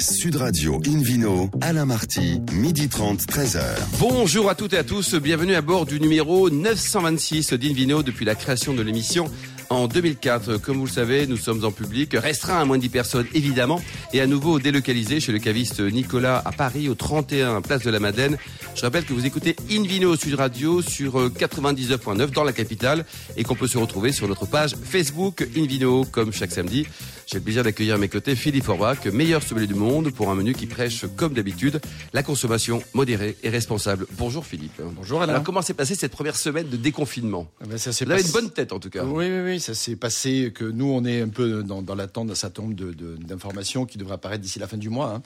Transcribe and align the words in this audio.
Sud 0.00 0.36
Radio 0.36 0.80
Invino, 0.86 1.50
Alain 1.60 1.84
Marty, 1.84 2.40
midi 2.52 2.88
30, 2.88 3.20
13h. 3.22 3.60
Bonjour 3.98 4.48
à 4.48 4.54
toutes 4.54 4.72
et 4.72 4.78
à 4.78 4.84
tous, 4.84 5.16
bienvenue 5.16 5.56
à 5.56 5.60
bord 5.60 5.86
du 5.86 5.98
numéro 5.98 6.50
926 6.50 7.54
d'Invino 7.54 8.04
depuis 8.04 8.24
la 8.24 8.36
création 8.36 8.74
de 8.74 8.82
l'émission 8.82 9.28
en 9.70 9.88
2004. 9.88 10.58
Comme 10.58 10.78
vous 10.78 10.86
le 10.86 10.90
savez, 10.90 11.26
nous 11.26 11.36
sommes 11.36 11.64
en 11.64 11.72
public, 11.72 12.12
restreint 12.14 12.60
à 12.60 12.64
moins 12.64 12.76
de 12.76 12.82
10 12.82 12.88
personnes 12.90 13.26
évidemment, 13.34 13.82
et 14.12 14.20
à 14.20 14.26
nouveau 14.26 14.60
délocalisé 14.60 15.18
chez 15.18 15.32
le 15.32 15.40
caviste 15.40 15.80
Nicolas 15.80 16.42
à 16.44 16.52
Paris, 16.52 16.88
au 16.88 16.94
31 16.94 17.60
Place 17.60 17.82
de 17.82 17.90
la 17.90 17.98
Madeleine. 17.98 18.36
Je 18.76 18.82
rappelle 18.82 19.04
que 19.04 19.12
vous 19.12 19.26
écoutez 19.26 19.56
Invino 19.70 20.14
Sud 20.14 20.34
Radio 20.34 20.80
sur 20.80 21.28
99.9 21.28 22.30
dans 22.30 22.44
la 22.44 22.52
capitale 22.52 23.04
et 23.36 23.42
qu'on 23.42 23.56
peut 23.56 23.66
se 23.66 23.78
retrouver 23.78 24.12
sur 24.12 24.28
notre 24.28 24.46
page 24.46 24.76
Facebook 24.80 25.48
Invino 25.56 26.04
comme 26.04 26.32
chaque 26.32 26.52
samedi. 26.52 26.86
J'ai 27.30 27.36
le 27.36 27.44
plaisir 27.44 27.62
d'accueillir 27.62 27.96
à 27.96 27.98
mes 27.98 28.08
côtés 28.08 28.34
Philippe 28.34 28.64
Forbach, 28.64 29.04
meilleur 29.12 29.42
sommelier 29.42 29.66
du 29.66 29.74
monde 29.74 30.10
pour 30.12 30.30
un 30.30 30.34
menu 30.34 30.54
qui 30.54 30.64
prêche 30.64 31.04
comme 31.14 31.34
d'habitude 31.34 31.78
la 32.14 32.22
consommation 32.22 32.82
modérée 32.94 33.36
et 33.42 33.50
responsable. 33.50 34.06
Bonjour 34.16 34.46
Philippe. 34.46 34.80
Bonjour 34.96 35.20
Alain. 35.20 35.34
Alors 35.34 35.44
comment 35.44 35.60
s'est 35.60 35.74
passée 35.74 35.94
cette 35.94 36.12
première 36.12 36.36
semaine 36.36 36.70
de 36.70 36.78
déconfinement 36.78 37.46
Ah 37.60 37.66
ben, 37.68 37.76
ça 37.76 37.92
s'est 37.92 38.06
Vous 38.06 38.12
avez 38.12 38.22
passé- 38.22 38.34
une 38.34 38.40
bonne 38.40 38.50
tête 38.50 38.72
en 38.72 38.78
tout 38.78 38.88
cas. 38.88 39.04
Oui, 39.04 39.26
oui, 39.28 39.40
oui, 39.44 39.60
ça 39.60 39.74
s'est 39.74 39.96
passé 39.96 40.52
que 40.54 40.64
nous, 40.64 40.86
on 40.86 41.04
est 41.04 41.20
un 41.20 41.28
peu 41.28 41.62
dans, 41.62 41.82
dans 41.82 41.94
l'attente 41.94 42.28
d'un 42.28 42.34
certain 42.34 42.62
nombre 42.62 42.76
de- 42.76 42.94
de- 42.94 43.16
d'informations 43.18 43.84
qui 43.84 43.98
devraient 43.98 44.14
apparaître 44.14 44.40
d'ici 44.42 44.58
la 44.58 44.66
fin 44.66 44.78
du 44.78 44.88
mois 44.88 45.16
hein, 45.16 45.22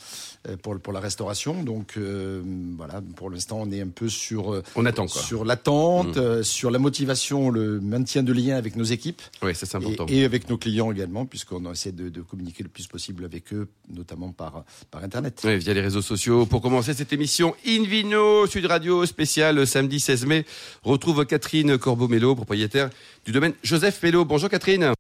euh, 0.49 0.57
pour, 0.57 0.77
pour 0.81 0.93
la 0.93 0.99
restauration. 0.99 1.63
Donc 1.63 1.93
euh, 1.99 2.43
voilà, 2.77 3.01
pour 3.15 3.31
l'instant, 3.31 3.61
on 3.63 3.71
est 3.71 3.81
un 3.81 3.87
peu 3.91 4.09
sur, 4.09 4.53
euh, 4.53 4.65
On 4.75 4.87
attend 4.87 5.07
quoi. 5.07 5.23
sur 5.23 5.45
l'attente, 5.45 6.17
euh, 6.17 6.43
sur 6.43 6.73
la 6.73 6.81
motivation, 6.81 7.49
le 7.51 7.81
maintien 7.81 8.25
de 8.25 8.33
lien 8.33 8.57
avec 8.57 8.75
nos 8.75 8.83
équipes 8.83 9.23
Oui, 9.41 9.55
ça 9.55 9.67
c'est 9.67 9.77
important. 9.77 10.07
et, 10.09 10.19
et 10.23 10.25
avec 10.25 10.51
nos 10.51 10.59
clients 10.59 10.91
également, 10.91 11.27
puisqu'on 11.27 11.65
de, 11.95 12.09
de 12.09 12.21
communiquer 12.21 12.63
le 12.63 12.69
plus 12.69 12.87
possible 12.87 13.25
avec 13.25 13.53
eux, 13.53 13.69
notamment 13.89 14.33
par, 14.33 14.65
par 14.91 15.05
Internet. 15.05 15.41
Oui, 15.45 15.57
via 15.59 15.75
les 15.75 15.81
réseaux 15.81 16.03
sociaux. 16.03 16.47
Pour 16.47 16.63
commencer 16.63 16.95
cette 16.95 17.13
émission 17.13 17.55
Invino 17.67 18.47
Sud 18.47 18.67
Radio 18.67 19.05
spéciale 19.07 19.57
le 19.57 19.67
samedi 19.67 20.01
16 20.01 20.27
mai, 20.27 20.45
retrouve 20.83 21.25
Catherine 21.27 21.79
Corbeau-Mello, 21.79 22.35
propriétaire 22.35 22.91
du 23.25 23.33
domaine 23.33 23.55
Joseph 23.63 24.03
Mello. 24.03 24.25
Bonjour 24.25 24.49
Catherine. 24.49 24.93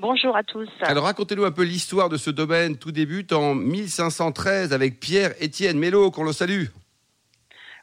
Bonjour 0.00 0.36
à 0.36 0.44
tous. 0.44 0.68
Alors 0.82 1.04
racontez-nous 1.04 1.44
un 1.44 1.50
peu 1.50 1.64
l'histoire 1.64 2.08
de 2.08 2.16
ce 2.16 2.30
domaine. 2.30 2.78
Tout 2.78 2.92
débute 2.92 3.32
en 3.32 3.54
1513 3.54 4.72
avec 4.72 5.00
Pierre-Étienne 5.00 5.78
Mello, 5.78 6.12
qu'on 6.12 6.22
le 6.22 6.32
salue. 6.32 6.66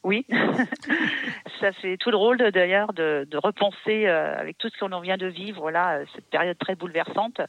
Oui, 0.06 0.24
ça 1.60 1.74
fait 1.74 1.98
tout 1.98 2.12
le 2.12 2.18
rôle 2.18 2.38
d'ailleurs 2.54 2.94
de, 2.94 3.28
de 3.30 3.38
repenser 3.38 4.06
euh, 4.06 4.38
avec 4.38 4.56
tout 4.60 4.70
ce 4.70 4.78
qu'on 4.80 5.00
vient 5.00 5.18
de 5.18 5.26
vivre 5.26 5.72
là, 5.72 5.96
euh, 5.96 6.06
cette 6.14 6.30
période 6.30 6.58
très 6.60 6.76
bouleversante. 6.76 7.42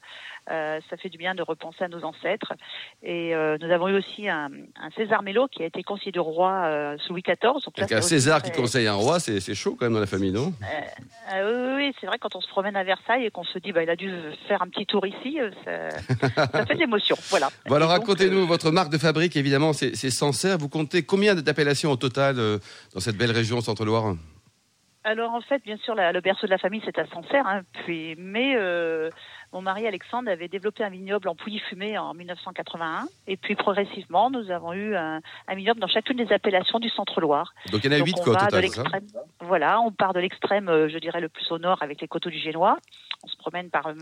Euh, 0.50 0.78
ça 0.89 0.97
fait 0.97 1.08
du 1.08 1.19
bien 1.19 1.34
de 1.34 1.42
repenser 1.42 1.83
à 1.84 1.89
nos 1.89 2.05
ancêtres. 2.05 2.52
Et 3.02 3.34
euh, 3.34 3.56
nous 3.61 3.70
avons 3.70 3.89
eu 3.89 3.97
aussi 3.97 4.28
un, 4.28 4.48
un 4.80 4.91
César 4.97 5.22
Mello 5.22 5.48
qui 5.48 5.62
a 5.62 5.66
été 5.66 5.83
conseiller 5.83 6.12
de 6.12 6.20
roi 6.20 6.52
euh, 6.66 6.97
sous 6.98 7.12
Louis 7.14 7.22
XIV. 7.22 7.36
Donc 7.42 7.77
là, 7.78 7.86
un 7.91 8.00
César 8.00 8.42
qui 8.42 8.52
conseille 8.52 8.86
un 8.86 8.94
roi, 8.94 9.19
c'est 9.19 9.55
chaud 9.55 9.77
quand 9.78 9.86
même 9.86 9.94
dans 9.94 10.00
la 10.00 10.06
famille, 10.06 10.30
non? 10.33 10.52
Oui, 11.33 11.74
oui, 11.77 11.94
c'est 12.00 12.06
vrai 12.06 12.19
quand 12.19 12.36
on 12.36 12.41
se 12.41 12.48
promène 12.48 12.77
à 12.77 12.84
Versailles 12.84 13.24
et 13.27 13.30
qu'on 13.30 13.44
se 13.44 13.58
dit 13.58 13.72
bah 13.72 13.83
il 13.83 13.91
a 13.91 13.97
dû 13.97 14.11
faire 14.47 14.62
un 14.62 14.69
petit 14.69 14.86
tour 14.86 15.05
ici, 15.06 15.39
ça, 15.64 15.91
ça 16.52 16.67
fait 16.67 16.74
de 16.74 16.80
l'émotion. 16.80 17.17
Voilà. 17.30 17.48
Bon 17.69 17.74
alors 17.74 17.91
racontez-nous 17.91 18.47
votre 18.47 18.70
marque 18.70 18.91
de 18.92 18.98
fabrique, 18.98 19.36
évidemment, 19.36 19.72
c'est 19.72 19.94
Sancerre. 20.11 20.58
Vous 20.58 20.69
comptez 20.69 21.02
combien 21.05 21.34
d'appellations 21.34 21.91
au 21.91 21.97
total 21.97 22.36
dans 22.36 23.00
cette 23.00 23.17
belle 23.17 23.33
région 23.33 23.61
Centre-Loire? 23.61 24.14
Alors 25.05 25.33
en 25.34 25.41
fait, 25.41 25.62
bien 25.64 25.77
sûr, 25.77 25.94
la- 25.94 26.11
le 26.11 26.20
berceau 26.20 26.47
de 26.47 26.50
la 26.50 26.58
famille, 26.58 26.83
c'est 26.84 26.98
à 26.98 27.06
Sancerre. 27.06 27.47
Hein, 27.47 27.61
puis, 27.84 28.17
mais 28.19 28.56
euh, 28.56 29.08
mon 29.56 29.62
mari 29.62 29.86
Alexandre 29.86 30.30
avait 30.30 30.48
développé 30.48 30.84
un 30.84 30.90
vignoble 30.90 31.30
en 31.30 31.34
Pouilly-Fumé 31.34 31.96
en 31.96 32.12
1981. 32.12 33.08
Et 33.26 33.38
puis 33.38 33.54
progressivement, 33.54 34.30
nous 34.30 34.50
avons 34.50 34.74
eu 34.74 34.94
un, 34.94 35.22
un 35.48 35.54
vignoble 35.54 35.80
dans 35.80 35.88
chacune 35.88 36.18
des 36.18 36.30
appellations 36.30 36.78
du 36.78 36.90
Centre-Loire. 36.90 37.54
Donc 37.72 37.82
il 37.82 37.90
y 37.90 37.94
en 37.94 37.96
a 37.96 37.98
Donc, 38.00 38.08
8 38.08 38.16
on 38.18 38.22
quoi 38.22 38.32
au 38.34 38.36
total. 38.36 38.66
Voilà, 39.40 39.80
on 39.80 39.92
part 39.92 40.12
de 40.12 40.20
l'extrême, 40.20 40.68
euh, 40.68 40.90
je 40.90 40.98
dirais, 40.98 41.22
le 41.22 41.30
plus 41.30 41.50
au 41.50 41.58
nord 41.58 41.83
avec 41.83 42.02
les 42.02 42.06
coteaux 42.06 42.28
du 42.28 42.39
Génois. 42.39 42.77
On 43.22 43.28
se 43.28 43.36
promène 43.39 43.70
par 43.70 43.89
euh, 43.89 43.95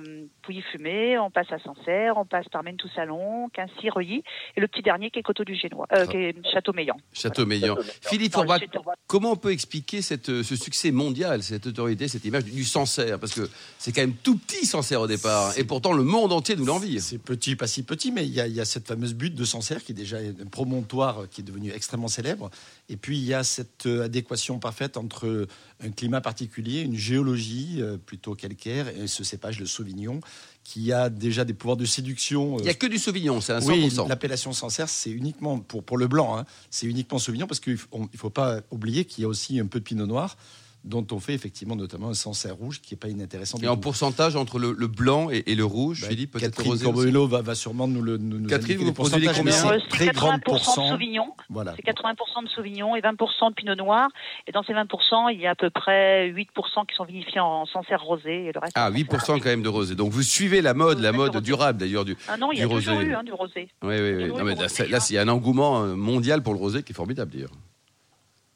Pouilly-Fumé, 0.43 1.19
on 1.19 1.31
passe 1.31 1.51
à 1.51 1.59
Sancerre, 1.59 2.15
on 2.17 2.27
passe 2.27 2.47
par 2.49 2.63
Mentou-Salon, 2.63 3.49
Quincy, 3.55 3.89
Reuilly, 3.89 4.23
et 4.57 4.61
le 4.61 4.69
petit 4.69 4.83
dernier 4.83 5.11
qui 5.11 5.21
est 5.21 5.23
coteau 5.23 5.45
du 5.45 5.55
Génois, 5.55 5.87
euh, 5.93 6.07
qui 6.07 6.17
est 6.17 6.47
Château-Meillan. 6.53 6.97
Château-Meillan. 7.13 7.77
Philippe 8.03 8.33
Forbach, 8.33 8.61
comment 9.07 9.33
on 9.33 9.37
peut 9.37 9.53
expliquer 9.53 10.03
cette, 10.03 10.29
euh, 10.29 10.43
ce 10.43 10.57
succès 10.57 10.91
mondial, 10.91 11.43
cette 11.43 11.67
autorité, 11.67 12.09
cette 12.09 12.25
image 12.25 12.45
du, 12.45 12.51
du 12.51 12.65
Sancerre? 12.65 13.19
Parce 13.19 13.35
que 13.35 13.49
c'est 13.79 13.93
quand 13.93 14.03
même 14.03 14.17
tout 14.17 14.37
petit 14.37 14.67
Sancerre 14.67 15.01
au 15.01 15.07
départ, 15.07 15.44
et 15.57 15.65
pourtant 15.65 15.93
le 15.93 16.03
monde 16.05 16.33
entier 16.33 16.57
nous 16.57 16.65
l'envie. 16.65 17.01
C'est 17.01 17.19
petit, 17.19 17.57
pas 17.57 17.67
si 17.67 17.83
petit, 17.83 18.13
mais 18.13 18.27
il 18.27 18.33
y 18.33 18.41
a, 18.41 18.47
il 18.47 18.55
y 18.55 18.61
a 18.61 18.65
cette 18.65 18.87
fameuse 18.87 19.15
butte 19.15 19.35
de 19.35 19.45
Sancerre 19.45 19.83
qui 19.83 19.93
est 19.93 19.95
déjà 19.95 20.19
un 20.19 20.47
promontoire 20.51 21.29
qui 21.31 21.41
est 21.41 21.45
devenu 21.45 21.71
extrêmement 21.73 22.09
célèbre. 22.09 22.51
Et 22.89 22.97
puis 22.97 23.19
il 23.19 23.25
y 23.25 23.35
a 23.35 23.45
cette 23.45 23.87
euh, 23.87 24.05
adéquation 24.05 24.59
parfaite 24.59 24.97
entre 24.97 25.47
un 25.83 25.91
climat 25.91 26.21
particulier, 26.21 26.81
une 26.81 26.97
géologie 26.97 27.77
euh, 27.81 27.97
plutôt 27.97 28.35
calcaire 28.35 28.89
et 28.89 29.07
ce 29.07 29.25
cépage, 29.25 29.61
le 29.61 29.67
Sauvignon, 29.67 30.21
qui 30.63 30.93
a 30.93 31.11
déjà 31.11 31.45
des 31.45 31.55
pouvoirs 31.55 31.77
de 31.77 31.85
séduction. 31.85 32.55
euh, 32.57 32.59
Il 32.61 32.65
n'y 32.65 32.71
a 32.71 32.75
que 32.75 32.87
du 32.87 32.99
Sauvignon, 32.99 33.41
c'est 33.41 33.53
un 33.53 33.59
100%. 33.61 33.69
oui, 33.69 33.93
l'appellation 34.09 34.53
Sancerre, 34.53 34.89
c'est 34.89 35.11
uniquement 35.11 35.59
pour, 35.59 35.83
pour 35.83 35.99
le 35.99 36.07
blanc, 36.09 36.39
hein, 36.39 36.45
c'est 36.71 36.87
uniquement 36.87 37.19
Sauvignon 37.19 37.47
parce 37.47 37.61
qu'il 37.61 37.75
ne 37.75 38.17
faut 38.17 38.31
pas 38.31 38.61
oublier 38.71 39.05
qu'il 39.05 39.23
y 39.23 39.25
a 39.25 39.29
aussi 39.29 39.61
un 39.61 39.67
peu 39.67 39.81
de 39.81 39.85
Pinot 39.85 40.07
Noir 40.07 40.37
dont 40.85 41.07
on 41.13 41.19
fait 41.19 41.33
effectivement 41.33 41.77
notamment 41.77 42.11
un 42.11 42.15
Sancerre 42.15 42.57
rouge 42.57 42.81
qui 42.83 42.93
n'est 42.95 42.99
pas 42.99 43.09
inintéressant. 43.09 43.59
et 43.59 43.67
en 43.69 43.75
tout. 43.75 43.81
pourcentage 43.81 44.37
entre 44.37 44.59
le, 44.59 44.73
le 44.73 44.87
blanc 44.87 45.31
et, 45.31 45.43
et 45.47 45.55
le 45.55 45.65
rouge, 45.65 46.03
Bah, 46.03 46.09
Philippe, 46.09 46.33
peut-être 46.33 46.57
Catherine 46.57 46.71
rosé 46.73 46.85
Corbello 46.85 47.27
va, 47.27 47.41
va 47.41 47.55
sûrement 47.55 47.89
nous 47.89 48.03
le 48.03 48.19
nous, 48.19 48.39
nous 48.39 48.49
Catherine, 48.49 48.77
indiquer 48.77 48.93
vous 48.93 49.19
les 49.19 49.27
combien 49.29 49.53
c'est 49.53 49.89
très 49.89 50.07
grande 50.09 50.41
80% 50.43 50.53
de. 50.85 50.89
Sauvignon. 50.91 51.33
Voilà. 51.49 51.75
C'est 51.77 51.85
80% 51.91 52.45
de 52.45 52.49
Sauvignon 52.51 52.97
et 52.97 53.01
20% 53.01 53.51
de 53.51 53.55
Pinot 53.55 53.75
Noir. 53.77 54.09
Et 54.47 54.53
dans 54.53 54.63
ces 54.63 54.75
20%, 54.75 55.33
il 55.33 55.41
y 55.41 55.47
a 55.47 55.51
à 55.51 55.55
peu 55.55 55.71
près 55.71 56.31
8% 56.31 56.87
qui 56.87 56.95
sont 56.95 57.05
vinifiés 57.05 57.41
en 57.41 57.65
Sancerre 57.67 58.03
rosé 58.03 58.47
et 58.47 58.53
le 58.53 58.61
reste. 58.61 58.73
Ah, 58.77 58.91
en 58.91 58.93
8% 58.93 59.09
Sancerre 59.09 59.37
quand 59.37 59.45
même 59.47 59.63
de 59.63 59.69
rosé. 59.69 59.95
Donc 59.95 60.13
vous 60.13 60.23
suivez 60.23 60.61
la 60.61 60.75
mode, 60.75 61.01
la 61.01 61.13
mode 61.13 61.37
durable 61.39 61.79
d'ailleurs 61.79 62.05
du. 62.05 62.17
Ah 62.29 62.37
non, 62.37 62.53
il 62.53 62.59
y 62.59 62.63
a 62.63 62.69
toujours 62.69 62.95
rosé. 62.95 63.07
eu 63.07 63.15
hein, 63.15 63.23
du 63.25 63.33
rosé. 63.33 63.69
Oui, 63.83 63.95
oui, 63.99 64.15
oui. 64.17 64.29
Non, 64.29 64.45
mais 64.45 64.55
là, 64.55 64.63
rosé, 64.63 64.83
hein. 64.83 64.99
il 65.11 65.15
y 65.15 65.19
a 65.19 65.23
un 65.23 65.29
engouement 65.29 65.81
mondial 65.87 66.43
pour 66.43 66.53
le 66.53 66.59
rosé 66.59 66.83
qui 66.83 66.93
est 66.93 66.95
formidable 66.97 67.33
d'ailleurs. 67.33 67.53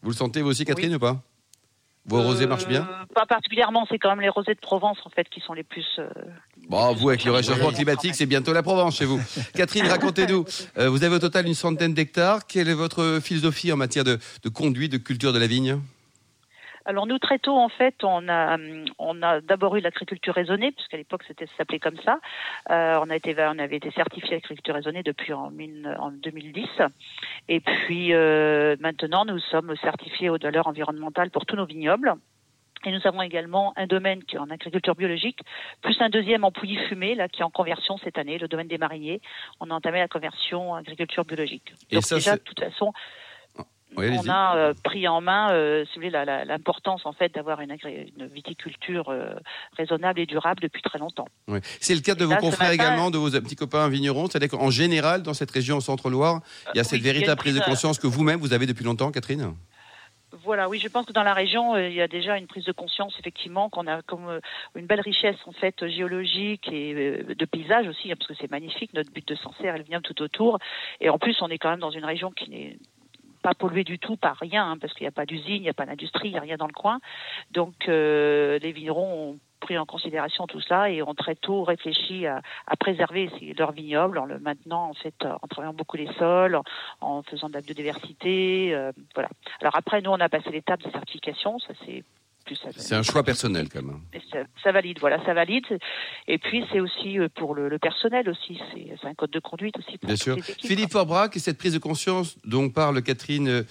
Vous 0.02 0.10
le 0.10 0.16
sentez 0.16 0.42
vous 0.42 0.50
aussi, 0.50 0.64
Catherine, 0.64 0.94
ou 0.94 0.98
pas? 0.98 1.22
Vos 2.06 2.22
rosés 2.22 2.44
Euh, 2.44 2.48
marchent 2.48 2.66
bien 2.68 2.88
Pas 3.14 3.26
particulièrement, 3.26 3.86
c'est 3.90 3.98
quand 3.98 4.08
même 4.10 4.20
les 4.20 4.28
rosés 4.28 4.54
de 4.54 4.60
Provence 4.60 4.98
en 5.04 5.10
fait 5.10 5.28
qui 5.28 5.40
sont 5.40 5.52
les 5.52 5.62
plus. 5.62 5.84
euh, 5.98 6.08
Bon, 6.68 6.92
vous, 6.94 7.08
avec 7.10 7.24
le 7.24 7.32
réchauffement 7.32 7.70
climatique, 7.70 8.14
c'est 8.14 8.26
bientôt 8.26 8.52
la 8.52 8.62
Provence 8.62 8.96
chez 8.96 9.04
vous. 9.04 9.20
Catherine, 9.54 9.86
racontez-nous. 9.86 10.44
Euh, 10.78 10.88
vous 10.88 11.04
avez 11.04 11.16
au 11.16 11.18
total 11.18 11.46
une 11.46 11.54
centaine 11.54 11.94
d'hectares. 11.94 12.46
Quelle 12.46 12.68
est 12.68 12.74
votre 12.74 13.20
philosophie 13.22 13.72
en 13.72 13.76
matière 13.76 14.04
de, 14.04 14.18
de 14.42 14.48
conduite, 14.48 14.92
de 14.92 14.98
culture 14.98 15.32
de 15.32 15.38
la 15.38 15.46
vigne? 15.46 15.80
Alors 16.88 17.06
nous 17.06 17.18
très 17.18 17.38
tôt 17.38 17.54
en 17.54 17.68
fait, 17.68 18.02
on 18.02 18.30
a 18.30 18.56
on 18.98 19.22
a 19.22 19.42
d'abord 19.42 19.76
eu 19.76 19.80
l'agriculture 19.80 20.32
raisonnée 20.32 20.72
puisqu'à 20.72 20.96
l'époque 20.96 21.22
c'était 21.28 21.44
ça 21.44 21.52
s'appelait 21.58 21.78
comme 21.80 21.98
ça. 22.02 22.18
Euh, 22.70 22.98
on 23.04 23.10
a 23.10 23.16
été 23.16 23.36
on 23.38 23.58
avait 23.58 23.76
été 23.76 23.90
certifié 23.90 24.36
agriculture 24.36 24.74
raisonnée 24.74 25.02
depuis 25.02 25.34
en, 25.34 25.50
mille- 25.50 25.94
en 26.00 26.10
2010 26.10 26.66
et 27.48 27.60
puis 27.60 28.14
euh, 28.14 28.74
maintenant 28.80 29.26
nous 29.26 29.38
sommes 29.38 29.76
certifiés 29.82 30.30
aux 30.30 30.38
valeurs 30.38 30.66
environnementales 30.66 31.30
pour 31.30 31.44
tous 31.44 31.56
nos 31.56 31.66
vignobles. 31.66 32.14
Et 32.86 32.92
nous 32.92 33.00
avons 33.04 33.20
également 33.20 33.74
un 33.76 33.86
domaine 33.86 34.22
qui 34.24 34.36
est 34.36 34.38
en 34.38 34.48
agriculture 34.50 34.94
biologique, 34.94 35.40
plus 35.82 36.00
un 36.00 36.08
deuxième 36.08 36.44
en 36.44 36.52
pouilly 36.52 36.76
fumé, 36.88 37.16
là, 37.16 37.28
qui 37.28 37.40
est 37.40 37.44
en 37.44 37.50
conversion 37.50 37.98
cette 37.98 38.18
année, 38.18 38.38
le 38.38 38.46
domaine 38.46 38.68
des 38.68 38.78
mariniers. 38.78 39.20
On 39.58 39.68
a 39.70 39.74
entamé 39.74 39.98
la 39.98 40.06
conversion 40.06 40.76
agriculture 40.76 41.24
biologique. 41.24 41.74
Et 41.90 41.96
Donc 41.96 42.04
ça, 42.04 42.14
déjà, 42.14 42.36
de 42.36 42.40
toute 42.42 42.60
façon, 42.60 42.92
Oui, 43.96 44.06
on 44.24 44.28
a 44.28 44.56
euh, 44.56 44.74
pris 44.84 45.08
en 45.08 45.20
main, 45.20 45.50
euh, 45.52 45.84
l'importance 46.46 47.06
en 47.06 47.12
fait 47.12 47.34
d'avoir 47.34 47.60
une, 47.60 47.76
viticulture 48.32 49.08
euh, 49.08 49.34
raisonnable 49.76 50.20
et 50.20 50.26
durable 50.26 50.60
depuis 50.60 50.82
très 50.82 50.98
longtemps. 50.98 51.26
C'est 51.80 51.94
le 51.94 52.00
cas 52.00 52.14
de 52.14 52.22
Et 52.22 52.26
vos 52.26 52.32
là, 52.32 52.36
confrères 52.36 52.70
matin- 52.70 52.82
également, 52.82 53.10
de 53.10 53.18
vos 53.18 53.30
petits 53.30 53.56
copains 53.56 53.88
vignerons. 53.88 54.26
C'est-à-dire 54.26 54.50
qu'en 54.50 54.70
général, 54.70 55.22
dans 55.22 55.34
cette 55.34 55.50
région 55.50 55.80
Centre-Loire, 55.80 56.42
il 56.74 56.76
y 56.76 56.78
a 56.78 56.82
Euh, 56.82 56.84
cette 56.84 57.00
oui, 57.00 57.08
a 57.08 57.12
véritable 57.12 57.38
prise 57.38 57.54
de 57.54 57.60
conscience 57.60 57.98
que 57.98 58.06
vous-même, 58.06 58.40
vous 58.40 58.52
avez 58.52 58.66
depuis 58.66 58.84
longtemps, 58.84 59.10
Catherine 59.10 59.54
Voilà, 60.44 60.68
oui, 60.68 60.78
je 60.78 60.88
pense 60.88 61.06
que 61.06 61.12
dans 61.12 61.22
la 61.22 61.32
région, 61.34 61.76
il 61.76 61.94
y 61.94 62.02
a 62.02 62.08
déjà 62.08 62.36
une 62.36 62.46
prise 62.46 62.64
de 62.64 62.72
conscience, 62.72 63.14
effectivement, 63.18 63.70
qu'on 63.70 63.86
a 63.86 64.02
comme 64.02 64.40
une 64.76 64.86
belle 64.86 65.00
richesse 65.00 65.36
en 65.46 65.52
fait 65.52 65.88
géologique 65.88 66.68
et 66.70 67.24
de 67.24 67.44
paysage 67.46 67.88
aussi, 67.88 68.12
hein, 68.12 68.16
parce 68.18 68.28
que 68.28 68.34
c'est 68.38 68.50
magnifique. 68.50 68.92
Notre 68.92 69.10
butte 69.10 69.28
de 69.28 69.36
Sancerre, 69.36 69.74
elle 69.76 69.82
vient 69.82 70.02
tout 70.02 70.20
autour, 70.22 70.58
et 71.00 71.08
en 71.08 71.18
plus, 71.18 71.36
on 71.40 71.48
est 71.48 71.58
quand 71.58 71.70
même 71.70 71.80
dans 71.80 71.90
une 71.90 72.04
région 72.04 72.30
qui 72.30 72.50
n'est 72.50 72.76
pas 73.42 73.54
polluée 73.54 73.84
du 73.84 73.98
tout 73.98 74.16
par 74.16 74.36
rien, 74.36 74.70
hein, 74.70 74.78
parce 74.78 74.92
qu'il 74.94 75.04
n'y 75.04 75.08
a 75.08 75.12
pas 75.12 75.26
d'usine, 75.26 75.56
il 75.56 75.62
n'y 75.62 75.68
a 75.68 75.74
pas 75.74 75.86
d'industrie, 75.86 76.28
il 76.28 76.32
n'y 76.32 76.38
a 76.38 76.42
rien 76.42 76.56
dans 76.56 76.66
le 76.66 76.72
coin. 76.72 77.00
Donc, 77.50 77.88
euh, 77.88 78.58
les 78.60 78.72
vignerons 78.72 79.30
ont 79.30 79.38
pris 79.60 79.78
en 79.78 79.86
considération 79.86 80.46
tout 80.46 80.60
ça 80.60 80.90
et 80.90 81.02
ont 81.02 81.14
très 81.14 81.34
tôt 81.34 81.64
réfléchi 81.64 82.26
à, 82.26 82.42
préserver 82.78 83.30
leur 83.58 83.72
vignoble 83.72 84.18
en 84.18 84.24
le 84.24 84.38
maintenant 84.38 84.90
en 84.90 84.94
fait 84.94 85.14
euh, 85.24 85.32
en 85.42 85.46
travaillant 85.48 85.74
beaucoup 85.74 85.96
les 85.96 86.10
sols, 86.14 86.58
en, 87.00 87.22
faisant 87.22 87.48
de 87.48 87.54
la 87.54 87.60
biodiversité, 87.60 88.74
euh, 88.74 88.92
voilà. 89.14 89.28
Alors 89.60 89.74
après 89.76 90.00
nous 90.00 90.10
on 90.10 90.20
a 90.20 90.28
passé 90.28 90.50
l'étape 90.50 90.82
de 90.82 90.90
certification, 90.90 91.58
ça 91.58 91.74
c'est 91.84 92.04
plus. 92.54 92.58
C'est 92.76 92.94
un 92.94 93.02
choix 93.02 93.22
personnel 93.22 93.68
quand 93.68 93.82
même. 93.82 94.00
ça, 94.32 94.38
ça 94.62 94.72
valide, 94.72 94.98
voilà, 95.00 95.24
ça 95.24 95.34
valide. 95.34 95.64
Et 96.26 96.38
puis 96.38 96.64
c'est 96.72 96.80
aussi 96.80 97.18
euh, 97.18 97.28
pour 97.34 97.54
le, 97.54 97.68
le 97.68 97.78
personnel 97.78 98.28
aussi, 98.28 98.58
c'est 98.74 99.06
un 99.06 99.14
code 99.14 99.30
de 99.30 99.40
conduite 99.40 99.76
aussi. 99.78 99.98
Pour 99.98 100.06
Bien 100.06 100.16
sûr. 100.16 100.38
équipes, 100.38 100.56
Philippe 100.60 100.92
Forbrac, 100.92 101.36
et 101.36 101.40
cette 101.40 101.58
prise 101.58 101.72
de 101.74 101.78
conscience 101.78 102.36
dont 102.44 102.68
parle 102.70 103.02
Catherine 103.02 103.48
euh, 103.48 103.62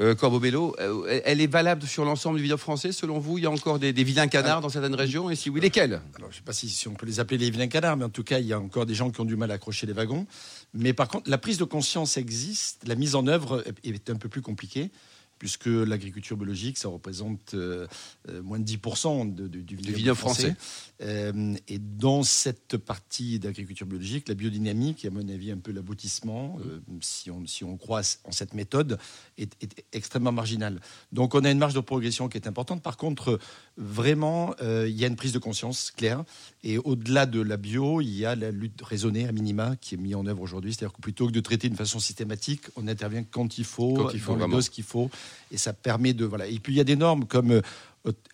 euh, 0.00 0.14
Corbobello, 0.14 0.76
euh, 0.80 1.20
elle 1.24 1.40
est 1.40 1.46
valable 1.46 1.82
sur 1.82 2.04
l'ensemble 2.04 2.36
du 2.36 2.42
village 2.42 2.58
français 2.58 2.92
selon 2.92 3.18
vous 3.18 3.38
Il 3.38 3.44
y 3.44 3.46
a 3.46 3.50
encore 3.50 3.78
des, 3.78 3.92
des 3.92 4.04
vilains 4.04 4.28
canards 4.28 4.60
dans 4.60 4.68
certaines 4.68 4.94
régions 4.94 5.30
Et 5.30 5.36
si 5.36 5.50
oui, 5.50 5.60
lesquels? 5.60 6.00
Alors, 6.16 6.30
je 6.30 6.36
ne 6.36 6.38
sais 6.38 6.42
pas 6.42 6.52
si, 6.52 6.68
si 6.68 6.88
on 6.88 6.94
peut 6.94 7.06
les 7.06 7.20
appeler 7.20 7.38
les 7.38 7.50
vilains 7.50 7.68
canards, 7.68 7.96
mais 7.96 8.04
en 8.04 8.10
tout 8.10 8.24
cas, 8.24 8.38
il 8.38 8.46
y 8.46 8.52
a 8.52 8.60
encore 8.60 8.86
des 8.86 8.94
gens 8.94 9.10
qui 9.10 9.20
ont 9.20 9.24
du 9.24 9.36
mal 9.36 9.50
à 9.50 9.54
accrocher 9.54 9.86
les 9.86 9.92
wagons. 9.92 10.26
Mais 10.74 10.92
par 10.92 11.08
contre, 11.08 11.30
la 11.30 11.38
prise 11.38 11.58
de 11.58 11.64
conscience 11.64 12.16
existe, 12.16 12.86
la 12.86 12.94
mise 12.94 13.14
en 13.14 13.26
œuvre 13.26 13.64
est 13.84 14.10
un 14.10 14.16
peu 14.16 14.28
plus 14.28 14.42
compliquée, 14.42 14.90
puisque 15.38 15.66
l'agriculture 15.66 16.36
biologique, 16.36 16.78
ça 16.78 16.88
représente 16.88 17.54
euh, 17.54 17.86
euh, 18.28 18.42
moins 18.42 18.58
de 18.58 18.64
10% 18.64 19.24
de- 19.34 19.48
de- 19.48 19.60
du 19.60 19.76
vignoble 19.76 20.16
français. 20.18 20.56
Euh, 21.02 21.54
et 21.68 21.78
dans 21.78 22.22
cette 22.22 22.76
partie 22.78 23.38
d'agriculture 23.38 23.86
biologique, 23.86 24.28
la 24.28 24.34
est 24.34 25.06
à 25.06 25.10
mon 25.10 25.28
avis 25.28 25.50
un 25.50 25.58
peu 25.58 25.72
l'aboutissement, 25.72 26.58
euh, 26.64 26.80
si, 27.00 27.30
on, 27.30 27.46
si 27.46 27.64
on 27.64 27.76
croit 27.76 28.00
en 28.24 28.32
cette 28.32 28.54
méthode, 28.54 28.98
est, 29.36 29.52
est 29.62 29.84
extrêmement 29.92 30.32
marginale. 30.32 30.80
Donc 31.12 31.34
on 31.34 31.44
a 31.44 31.50
une 31.50 31.58
marge 31.58 31.74
de 31.74 31.80
progression 31.80 32.28
qui 32.28 32.38
est 32.38 32.46
importante. 32.46 32.82
Par 32.82 32.96
contre, 32.96 33.38
vraiment, 33.76 34.54
il 34.62 34.90
y 34.96 35.04
a 35.04 35.06
une 35.08 35.16
prise 35.16 35.32
de 35.32 35.38
conscience 35.38 35.90
claire. 35.90 36.24
Et 36.62 36.78
au-delà 36.78 37.26
de 37.26 37.40
la 37.40 37.56
bio, 37.56 38.00
il 38.00 38.08
y 38.16 38.24
a 38.24 38.34
la 38.34 38.50
lutte 38.50 38.80
raisonnée 38.82 39.26
à 39.28 39.32
minima 39.32 39.76
qui 39.76 39.94
est 39.94 39.98
mise 39.98 40.14
en 40.14 40.26
œuvre 40.26 40.42
aujourd'hui. 40.42 40.72
C'est-à-dire 40.72 40.94
que 40.94 41.00
plutôt 41.00 41.26
que 41.26 41.32
de 41.32 41.40
traiter 41.40 41.68
d'une 41.68 41.76
façon 41.76 41.98
systématique, 42.00 42.62
on 42.76 42.88
intervient 42.88 43.22
quand 43.24 43.58
il 43.58 43.64
faut, 43.64 43.94
Quand 43.94 44.10
il 44.14 44.20
faut, 44.20 44.32
dans 44.36 44.46
les 44.46 44.52
doses 44.52 44.68
qu'il 44.68 44.84
faut. 44.84 45.10
Et 45.50 45.56
ça 45.56 45.72
permet 45.72 46.12
de... 46.12 46.24
Voilà. 46.24 46.46
Et 46.46 46.58
puis 46.58 46.72
il 46.72 46.76
y 46.76 46.80
a 46.80 46.84
des 46.84 46.96
normes 46.96 47.24
comme 47.26 47.50
euh, 47.52 47.62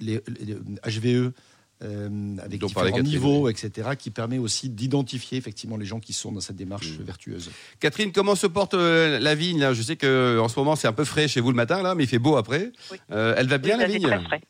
les, 0.01 0.21
les 0.41 0.55
HVE, 0.55 1.33
euh, 1.83 2.37
avec 2.39 2.61
parlait 2.73 2.93
différents 2.93 3.03
niveaux, 3.03 3.49
etc., 3.49 3.91
qui 3.99 4.11
permet 4.11 4.39
aussi 4.39 4.69
d'identifier 4.69 5.37
effectivement 5.39 5.77
les 5.77 5.85
gens 5.85 5.99
qui 5.99 6.13
sont 6.13 6.31
dans 6.31 6.41
cette 6.41 6.55
démarche 6.57 6.91
Mmh. 6.99 7.03
vertueuse. 7.03 7.51
Catherine, 7.81 8.13
comment 8.13 8.37
se 8.37 8.47
porte 8.47 8.75
euh, 8.75 9.19
la 9.19 9.35
vigne 9.35 9.59
là? 9.61 9.75
Je 9.75 9.83
sais 9.83 9.97
que 9.97 10.39
en 10.41 10.49
ce 10.49 10.57
moment 10.59 10.77
c'est 10.77 10.87
un 10.87 10.93
peu 10.93 11.05
frais 11.05 11.27
chez 11.27 11.41
vous 11.41 11.51
le 11.51 11.57
matin 11.57 11.83
là, 11.83 11.95
mais 11.97 12.05
il 12.05 12.09
fait 12.09 12.21
beau 12.21 12.37
après. 12.37 12.71
Oui. 12.93 12.99
Euh, 13.11 13.35
elle 13.37 13.49
va 13.49 13.59
bien 13.59 13.75
Oui, 13.77 13.81
la 13.83 13.89
vigne? 13.89 14.03
très 14.07 14.21
frais. 14.23 14.41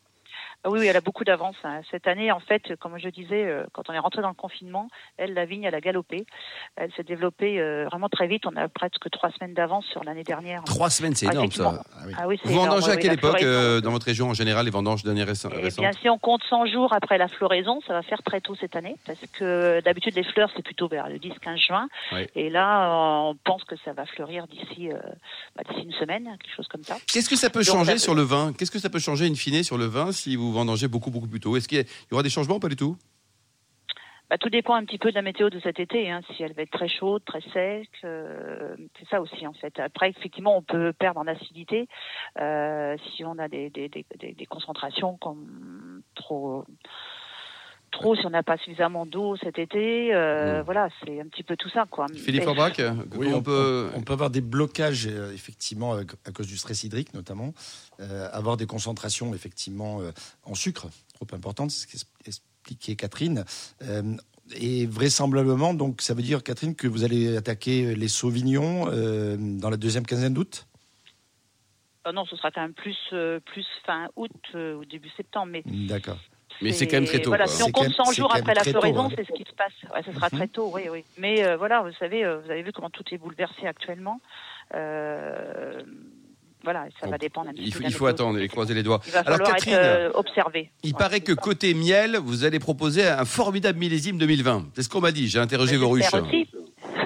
Ah 0.64 0.70
Oui, 0.70 0.78
oui, 0.80 0.86
elle 0.86 0.96
a 0.96 1.00
beaucoup 1.00 1.24
d'avance. 1.24 1.56
hein. 1.64 1.80
Cette 1.90 2.06
année, 2.06 2.30
en 2.30 2.38
fait, 2.40 2.76
comme 2.78 2.96
je 2.98 3.08
disais, 3.08 3.44
euh, 3.46 3.64
quand 3.72 3.88
on 3.88 3.92
est 3.92 3.98
rentré 3.98 4.22
dans 4.22 4.28
le 4.28 4.34
confinement, 4.34 4.88
elle, 5.16 5.34
la 5.34 5.44
vigne, 5.44 5.64
elle 5.64 5.74
a 5.74 5.80
galopé. 5.80 6.24
Elle 6.76 6.92
s'est 6.94 7.02
développée 7.02 7.60
euh, 7.60 7.86
vraiment 7.90 8.08
très 8.08 8.26
vite. 8.28 8.46
On 8.46 8.54
a 8.56 8.68
presque 8.68 9.10
trois 9.10 9.30
semaines 9.32 9.54
d'avance 9.54 9.84
sur 9.86 10.04
l'année 10.04 10.22
dernière. 10.22 10.62
Trois 10.64 10.88
semaines, 10.90 11.14
c'est 11.16 11.26
énorme 11.26 11.50
ça. 11.50 11.82
Ah 11.94 12.02
oui. 12.06 12.12
Ah 12.16 12.28
oui, 12.28 12.38
Vous 12.44 12.52
énorme, 12.52 12.68
vendangez 12.68 12.92
à 12.92 12.96
quelle 12.96 13.12
époque 13.14 13.42
euh, 13.42 13.80
dans 13.80 13.90
votre 13.90 14.06
région 14.06 14.28
en 14.30 14.34
général 14.34 14.64
les 14.64 14.70
vendanges 14.70 15.02
dernières 15.02 15.26
Eh 15.26 15.30
récentes 15.30 15.52
bien, 15.78 15.90
si 16.00 16.08
on 16.08 16.18
compte 16.18 16.42
100 16.48 16.66
jours 16.66 16.92
après 16.92 17.18
la 17.18 17.28
floraison, 17.28 17.80
ça 17.86 17.92
va 17.94 18.02
faire 18.02 18.22
très 18.22 18.40
tôt 18.40 18.54
cette 18.54 18.76
année, 18.76 18.94
parce 19.06 19.18
que 19.32 19.80
d'habitude 19.80 20.14
les 20.14 20.22
fleurs 20.24 20.50
c'est 20.54 20.62
plutôt 20.62 20.86
vers 20.88 21.08
le 21.08 21.16
10-15 21.18 21.56
juin, 21.56 21.88
et 22.36 22.50
là 22.50 22.88
on 23.28 23.34
pense 23.44 23.64
que 23.64 23.74
ça 23.84 23.92
va 23.92 24.06
fleurir 24.06 24.46
d'ici 24.46 24.90
euh, 24.92 24.98
bah, 25.56 25.62
d'ici 25.68 25.82
une 25.84 25.92
semaine, 25.94 26.24
quelque 26.40 26.54
chose 26.56 26.68
comme 26.68 26.82
ça. 26.84 26.96
Qu'est-ce 27.12 27.28
que 27.28 27.36
ça 27.36 27.50
peut 27.50 27.60
Donc, 27.64 27.74
changer 27.74 27.92
ça- 27.92 27.98
sur 27.98 28.14
le 28.14 28.22
vin? 28.22 28.52
Qu'est-ce 28.56 28.70
que 28.70 28.78
ça 28.78 28.90
peut 28.90 28.98
changer 29.00 29.26
in 29.26 29.34
fine 29.34 29.62
sur 29.64 29.76
le 29.78 29.86
vin 29.86 30.12
si 30.12 30.36
vous 30.36 30.51
vendangez 30.52 30.88
beaucoup 30.88 31.10
beaucoup 31.10 31.28
plus 31.28 31.40
tôt. 31.40 31.56
Est-ce 31.56 31.68
qu'il 31.68 31.78
y, 31.78 32.14
aura 32.14 32.22
des 32.22 32.30
changements 32.30 32.56
ou 32.56 32.60
pas 32.60 32.68
du 32.68 32.76
tout? 32.76 32.96
Bah, 34.30 34.38
tout 34.38 34.48
dépend 34.48 34.74
un 34.74 34.84
petit 34.84 34.96
peu 34.96 35.10
de 35.10 35.14
la 35.14 35.20
météo 35.20 35.50
de 35.50 35.60
cet 35.60 35.78
été, 35.78 36.10
hein, 36.10 36.22
si 36.34 36.42
elle 36.42 36.54
va 36.54 36.62
être 36.62 36.70
très 36.70 36.88
chaude, 36.88 37.22
très 37.24 37.42
sec, 37.52 37.90
euh, 38.02 38.74
c'est 38.98 39.06
ça 39.08 39.20
aussi 39.20 39.46
en 39.46 39.52
fait. 39.52 39.78
Après, 39.78 40.08
effectivement, 40.08 40.56
on 40.56 40.62
peut 40.62 40.94
perdre 40.94 41.20
en 41.20 41.26
acidité 41.26 41.86
euh, 42.40 42.96
si 43.14 43.24
on 43.24 43.38
a 43.38 43.48
des 43.48 44.46
concentrations 44.48 45.18
comme 45.18 46.02
trop 46.14 46.64
trop 47.92 48.16
si 48.16 48.26
on 48.26 48.30
n'a 48.30 48.42
pas 48.42 48.56
suffisamment 48.58 49.06
d'eau 49.06 49.36
cet 49.36 49.58
été. 49.58 50.12
euh, 50.14 50.60
Mm. 50.60 50.64
Voilà, 50.64 50.88
c'est 51.04 51.20
un 51.20 51.26
petit 51.28 51.42
peu 51.44 51.56
tout 51.56 51.68
ça 51.68 51.84
quoi. 51.88 52.06
Philippe 52.14 52.42
Forbrac, 52.42 52.80
Oui, 53.16 53.28
on, 53.32 53.36
on, 53.36 53.42
peut. 53.42 53.90
on 53.94 54.02
peut 54.02 54.12
avoir 54.12 54.30
des 54.30 54.40
blocages, 54.40 55.06
euh, 55.06 55.32
effectivement, 55.32 55.94
à 55.94 56.32
cause 56.32 56.46
du 56.48 56.56
stress 56.56 56.82
hydrique 56.84 57.14
notamment, 57.14 57.54
euh, 58.00 58.28
avoir 58.32 58.56
des 58.56 58.66
concentrations, 58.66 59.34
effectivement, 59.34 60.00
euh, 60.00 60.10
en 60.44 60.54
sucre 60.54 60.88
trop 61.14 61.26
importantes, 61.32 61.70
c'est 61.70 61.96
ce 61.98 62.04
qu'expliquait 62.24 62.96
Catherine. 62.96 63.44
Euh, 63.82 64.02
et 64.56 64.86
vraisemblablement, 64.86 65.72
donc, 65.72 66.02
ça 66.02 66.14
veut 66.14 66.22
dire, 66.22 66.42
Catherine, 66.42 66.74
que 66.74 66.88
vous 66.88 67.04
allez 67.04 67.36
attaquer 67.36 67.94
les 67.94 68.08
sauvignons 68.08 68.88
euh, 68.90 69.36
dans 69.38 69.70
la 69.70 69.76
deuxième 69.76 70.04
quinzaine 70.04 70.34
d'août? 70.34 70.66
Euh, 72.06 72.12
non, 72.12 72.24
ce 72.24 72.34
sera 72.36 72.50
quand 72.50 72.60
même 72.62 72.74
plus 72.74 72.98
euh, 73.12 73.38
plus 73.38 73.64
fin 73.86 74.08
août 74.16 74.32
euh, 74.56 74.74
ou 74.74 74.84
début 74.84 75.10
septembre, 75.16 75.52
mais 75.52 75.62
D'accord. 75.64 76.18
Mais 76.60 76.72
c'est 76.72 76.86
quand 76.86 76.96
même 76.98 77.06
très 77.06 77.20
tôt, 77.20 77.30
Voilà, 77.30 77.44
quoi. 77.44 77.52
si 77.52 77.62
on 77.62 77.70
compte 77.70 77.84
même- 77.84 77.92
100 77.92 78.04
c'est 78.04 78.16
jours 78.16 78.34
après 78.34 78.54
la 78.54 78.62
floraison, 78.64 79.04
hein. 79.06 79.08
c'est 79.16 79.26
ce 79.26 79.32
qui 79.32 79.44
se 79.44 79.54
passe. 79.54 79.72
Ouais, 79.94 80.02
ce 80.04 80.12
sera 80.12 80.28
Mhm. 80.32 80.38
très 80.38 80.48
tôt, 80.48 80.70
oui, 80.74 80.82
oui. 80.90 81.04
Mais 81.18 81.44
euh, 81.44 81.56
voilà, 81.56 81.82
vous 81.82 81.92
savez, 81.98 82.24
euh, 82.24 82.38
vous 82.44 82.50
avez 82.50 82.62
vu 82.62 82.72
comment 82.72 82.90
tout 82.90 83.04
est 83.10 83.18
bouleversé 83.18 83.66
actuellement. 83.66 84.20
Euh, 84.74 85.82
voilà, 86.64 86.84
ça 87.00 87.06
Bon, 87.06 87.10
va 87.10 87.18
dépendre 87.18 87.48
un 87.50 87.52
petit 87.52 87.64
Il 87.64 87.74
faut, 87.74 87.82
il 87.82 87.92
faut 87.92 88.06
attendre 88.06 88.38
et 88.38 88.46
croiser 88.48 88.72
les 88.74 88.82
doigts. 88.84 89.00
Il 89.06 89.12
va 89.12 89.20
Alors 89.20 89.38
Catherine, 89.40 89.74
être 89.74 89.80
euh, 89.82 90.10
observé. 90.14 90.70
il 90.84 90.92
Ouais, 90.92 90.98
paraît 90.98 91.20
que 91.20 91.34
ça. 91.34 91.40
côté 91.40 91.74
miel, 91.74 92.16
vous 92.22 92.44
allez 92.44 92.60
proposer 92.60 93.06
un 93.06 93.24
formidable 93.24 93.78
millésime 93.80 94.16
2020. 94.18 94.66
C'est 94.74 94.82
ce 94.82 94.88
qu'on 94.88 95.00
m'a 95.00 95.10
dit. 95.10 95.28
J'ai 95.28 95.40
interrogé 95.40 95.76
vos 95.76 95.88
ruches. 95.88 96.12
Aussi. 96.14 96.48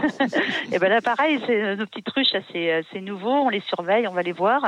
et 0.72 0.78
ben 0.78 0.88
là, 0.88 1.00
pareil, 1.00 1.40
c'est 1.46 1.62
euh, 1.62 1.76
nos 1.76 1.86
petites 1.86 2.08
ruches, 2.10 2.34
c'est 2.52 2.72
euh, 2.72 2.82
c'est 2.92 3.00
nouveau. 3.00 3.30
On 3.30 3.48
les 3.48 3.60
surveille, 3.60 4.06
on 4.06 4.12
va 4.12 4.22
les 4.22 4.32
voir. 4.32 4.62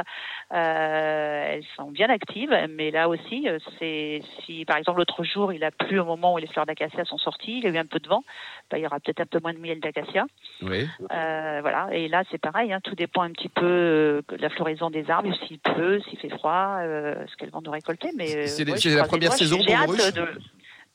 Euh, 0.52 1.44
elles 1.54 1.64
sont 1.76 1.90
bien 1.90 2.08
actives, 2.08 2.54
mais 2.70 2.90
là 2.90 3.08
aussi, 3.08 3.46
c'est 3.78 4.22
si 4.44 4.64
par 4.64 4.76
exemple 4.76 4.98
l'autre 4.98 5.22
jour 5.24 5.52
il 5.52 5.62
a 5.64 5.70
plu 5.70 5.98
au 6.00 6.04
moment 6.04 6.34
où 6.34 6.38
les 6.38 6.46
fleurs 6.46 6.66
d'acacia 6.66 7.04
sont 7.04 7.18
sorties, 7.18 7.58
il 7.58 7.64
y 7.64 7.66
a 7.66 7.70
eu 7.70 7.78
un 7.78 7.84
peu 7.86 7.98
de 7.98 8.08
vent, 8.08 8.24
ben, 8.70 8.78
il 8.78 8.82
y 8.82 8.86
aura 8.86 8.98
peut-être 9.00 9.20
un 9.20 9.26
peu 9.26 9.40
moins 9.42 9.52
de 9.52 9.58
miel 9.58 9.80
d'acacia. 9.80 10.26
Oui. 10.62 10.88
Euh, 11.12 11.58
voilà. 11.60 11.88
Et 11.92 12.08
là, 12.08 12.22
c'est 12.30 12.38
pareil. 12.38 12.72
Hein, 12.72 12.80
tout 12.82 12.94
dépend 12.94 13.22
un 13.22 13.30
petit 13.30 13.48
peu 13.48 14.22
de 14.28 14.36
la 14.40 14.48
floraison 14.50 14.90
des 14.90 15.10
arbres, 15.10 15.32
s'il 15.46 15.58
pleut, 15.58 16.00
s'il 16.08 16.18
fait 16.18 16.30
froid, 16.30 16.78
euh, 16.80 17.14
ce 17.26 17.36
qu'elles 17.36 17.50
vont 17.50 17.60
nous 17.62 17.70
récolter. 17.70 18.10
Mais 18.16 18.46
C'est 18.46 18.68
ouais, 18.68 18.96
la 18.96 19.04
première 19.04 19.32
saison 19.32 19.56
pour 19.58 19.66
de- 19.66 20.38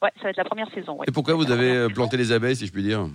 Ouais, 0.02 0.10
ça 0.18 0.24
va 0.24 0.30
être 0.32 0.38
la 0.38 0.44
première 0.44 0.70
saison. 0.74 0.98
ouais. 0.98 1.06
Et 1.08 1.12
pourquoi 1.14 1.34
vous 1.36 1.50
avez 1.50 1.88
planté 1.94 2.18
les 2.18 2.32
abeilles, 2.34 2.58
si 2.58 2.68
je 2.68 2.74
puis 2.74 2.84
dire? 2.84 3.06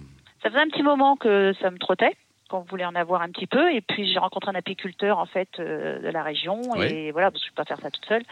Ça 0.42 0.50
faisait 0.50 0.62
un 0.62 0.68
petit 0.68 0.82
moment 0.82 1.16
que 1.16 1.52
ça 1.60 1.70
me 1.70 1.78
trottait, 1.78 2.16
qu'on 2.48 2.60
voulait 2.62 2.84
en 2.84 2.94
avoir 2.94 3.22
un 3.22 3.28
petit 3.30 3.46
peu. 3.46 3.72
Et 3.72 3.80
puis 3.80 4.10
j'ai 4.12 4.18
rencontré 4.18 4.50
un 4.50 4.54
apiculteur 4.54 5.18
en 5.18 5.26
fait 5.26 5.48
euh, 5.58 6.00
de 6.00 6.08
la 6.08 6.22
région. 6.22 6.60
Oui. 6.76 6.86
Et 6.86 7.10
voilà, 7.12 7.30
parce 7.30 7.42
que 7.42 7.48
je 7.48 7.52
peux 7.54 7.62
pas 7.62 7.66
faire 7.66 7.80
ça 7.80 7.90
toute 7.90 8.04
seule. 8.06 8.22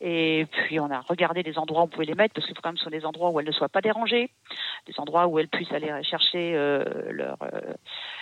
Et 0.00 0.46
puis 0.50 0.80
on 0.80 0.90
a 0.90 1.00
regardé 1.00 1.42
les 1.42 1.58
endroits 1.58 1.82
où 1.82 1.84
on 1.84 1.88
pouvait 1.88 2.06
les 2.06 2.14
mettre, 2.14 2.34
parce 2.34 2.46
qu'il 2.46 2.54
faut 2.56 2.62
quand 2.62 2.70
même 2.70 2.74
que 2.76 2.80
ce 2.80 2.88
soit 2.90 2.98
des 2.98 3.04
endroits 3.06 3.30
où 3.30 3.40
elles 3.40 3.46
ne 3.46 3.52
soient 3.52 3.68
pas 3.68 3.80
dérangées, 3.80 4.30
des 4.86 4.94
endroits 4.98 5.26
où 5.26 5.38
elles 5.38 5.48
puissent 5.48 5.72
aller 5.72 5.90
chercher 6.02 6.52
euh, 6.54 6.84
leur, 7.10 7.36
euh, 7.42 7.60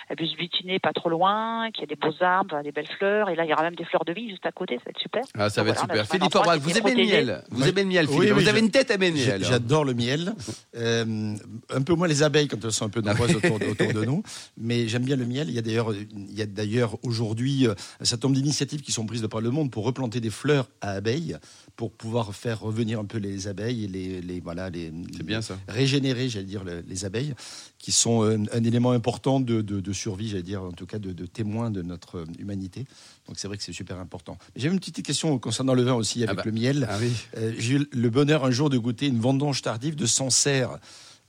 elles 0.09 0.15
puissent 0.17 0.35
butiner 0.37 0.79
pas 0.79 0.93
trop 0.93 1.09
loin, 1.09 1.69
qu'il 1.71 1.81
y 1.81 1.83
ait 1.83 1.87
des 1.87 1.95
beaux 1.95 2.15
arbres, 2.23 2.61
des 2.63 2.71
belles 2.71 2.87
fleurs. 2.97 3.29
Et 3.29 3.35
là 3.35 3.43
il 3.45 3.49
y 3.49 3.53
aura 3.53 3.63
même 3.63 3.75
des 3.75 3.85
fleurs 3.85 4.05
de 4.05 4.13
vie 4.13 4.29
juste 4.29 4.45
à 4.45 4.51
côté, 4.51 4.75
ça 4.77 4.83
va 4.85 4.91
être 4.91 4.99
super. 4.99 5.21
Ah, 5.37 5.49
ça 5.49 5.63
va 5.63 5.71
Donc 5.71 5.77
être 5.77 5.85
voilà, 5.87 6.01
a 6.01 6.05
super. 6.05 6.19
Philippe 6.29 6.53
qui 6.53 6.59
vous 6.59 6.77
aimez 6.89 6.95
le 6.95 7.07
miel 7.07 7.43
Vous 7.51 7.63
Oui. 7.63 7.69
aimez 7.69 7.81
le 7.83 7.87
miel, 7.89 8.05
Oui, 8.07 8.13
Philippe 8.15 8.33
oui, 8.35 8.43
Vous 8.43 8.49
avez 8.49 8.59
une 8.59 8.71
tête 8.71 8.91
à 8.91 8.95
aimer 8.95 9.11
le 9.11 9.17
J'ai- 9.17 9.31
miel. 9.31 9.43
J'adore 9.45 9.85
le 9.85 9.93
miel. 9.93 10.33
Euh, 10.75 11.33
un 11.73 11.81
peu 11.81 11.93
moins 11.95 12.07
les 12.07 12.23
abeilles 12.23 12.47
quand 12.47 12.63
elles 12.63 12.71
sont 12.71 12.85
un 12.85 12.89
peu 12.89 13.01
nombreuses 13.01 13.35
autour, 13.35 13.59
de- 13.59 13.65
autour 13.65 13.93
de 13.93 14.05
nous. 14.05 14.23
Mais 14.57 14.87
j'aime 14.87 15.03
bien 15.03 15.15
le 15.15 15.25
miel. 15.25 15.38
Il 15.47 15.55
y 15.55 15.59
a 15.59 15.61
d'ailleurs, 15.61 15.93
il 15.93 16.33
y 16.37 16.41
a 16.41 16.45
d'ailleurs 16.45 16.97
aujourd'hui 17.03 17.67
euh, 17.67 17.73
un 17.99 18.05
certain 18.05 18.27
nombre 18.27 18.39
d'initiatives 18.39 18.81
qui 18.81 18.91
sont 18.91 19.05
prises 19.05 19.21
de 19.21 19.27
par 19.27 19.39
le 19.41 19.51
monde 19.51 19.71
pour 19.71 19.85
replanter 19.85 20.19
des 20.19 20.29
fleurs 20.31 20.69
à 20.81 20.91
abeilles, 20.91 21.37
pour 21.75 21.91
pouvoir 21.91 22.35
faire 22.35 22.59
revenir 22.59 22.99
un 22.99 23.05
peu 23.05 23.17
les 23.19 23.47
abeilles 23.47 23.85
et 23.85 23.87
les, 23.87 24.21
les 24.21 24.39
voilà 24.41 24.69
les. 24.69 24.91
C'est 25.15 25.23
bien 25.23 25.41
ça. 25.41 25.57
Régénérer, 25.67 26.27
j'allais 26.27 26.45
dire, 26.45 26.63
le- 26.63 26.83
les 26.87 27.05
abeilles, 27.05 27.33
qui 27.77 27.91
sont 27.91 28.23
un, 28.23 28.43
un 28.51 28.63
élément 28.63 28.91
important 28.91 29.39
de, 29.39 29.61
de- 29.61 29.79
de 29.79 29.93
survie, 29.93 30.27
j'allais 30.27 30.43
dire, 30.43 30.61
en 30.63 30.71
tout 30.71 30.85
cas 30.85 30.99
de, 30.99 31.13
de 31.13 31.25
témoin 31.25 31.71
de 31.71 31.81
notre 31.81 32.17
euh, 32.19 32.25
humanité. 32.39 32.85
Donc 33.27 33.37
c'est 33.37 33.47
vrai 33.47 33.57
que 33.57 33.63
c'est 33.63 33.71
super 33.73 33.99
important. 33.99 34.37
Mais 34.55 34.61
J'avais 34.61 34.73
une 34.73 34.79
petite 34.79 35.05
question 35.05 35.37
concernant 35.39 35.73
le 35.75 35.83
vin 35.83 35.93
aussi 35.93 36.23
avec 36.23 36.37
bah. 36.37 36.41
le 36.45 36.51
miel. 36.51 36.87
Ah 36.89 36.97
oui. 36.99 37.11
Euh, 37.37 37.53
J'ai 37.57 37.75
eu 37.75 37.87
le 37.91 38.09
bonheur 38.09 38.43
un 38.43 38.51
jour 38.51 38.69
de 38.69 38.77
goûter 38.77 39.05
une 39.07 39.19
vendange 39.19 39.61
tardive 39.61 39.95
de 39.95 40.05
Sancerre, 40.07 40.79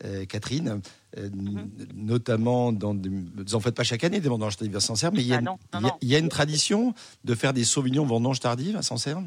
euh, 0.04 0.24
Catherine, 0.24 0.80
euh, 1.18 1.28
Mhm. 1.32 1.70
notamment 1.94 2.72
dans. 2.72 2.94
des- 2.94 3.08
Vous 3.10 3.54
en 3.54 3.60
faites 3.60 3.74
pas 3.74 3.84
chaque 3.84 4.04
année 4.04 4.20
des 4.20 4.28
vendanges 4.28 4.56
tardives 4.56 4.76
à 4.76 4.80
Sancerre, 4.80 5.10
mais 5.12 5.20
il 5.22 5.26
y, 5.28 5.32
a 5.32 5.36
Ah 5.36 5.40
une- 5.40 5.44
non, 5.46 5.58
non, 5.74 5.80
il 5.80 5.82
y 5.82 5.84
a- 5.84 5.88
non. 5.88 5.98
il 6.02 6.08
y 6.08 6.14
a 6.14 6.18
une 6.18 6.28
tradition 6.28 6.94
de 7.24 7.34
faire 7.34 7.52
des 7.52 7.64
sauvignons 7.64 8.04
vendanges 8.06 8.40
tardives 8.40 8.76
à 8.76 8.82
Sancerre 8.82 9.22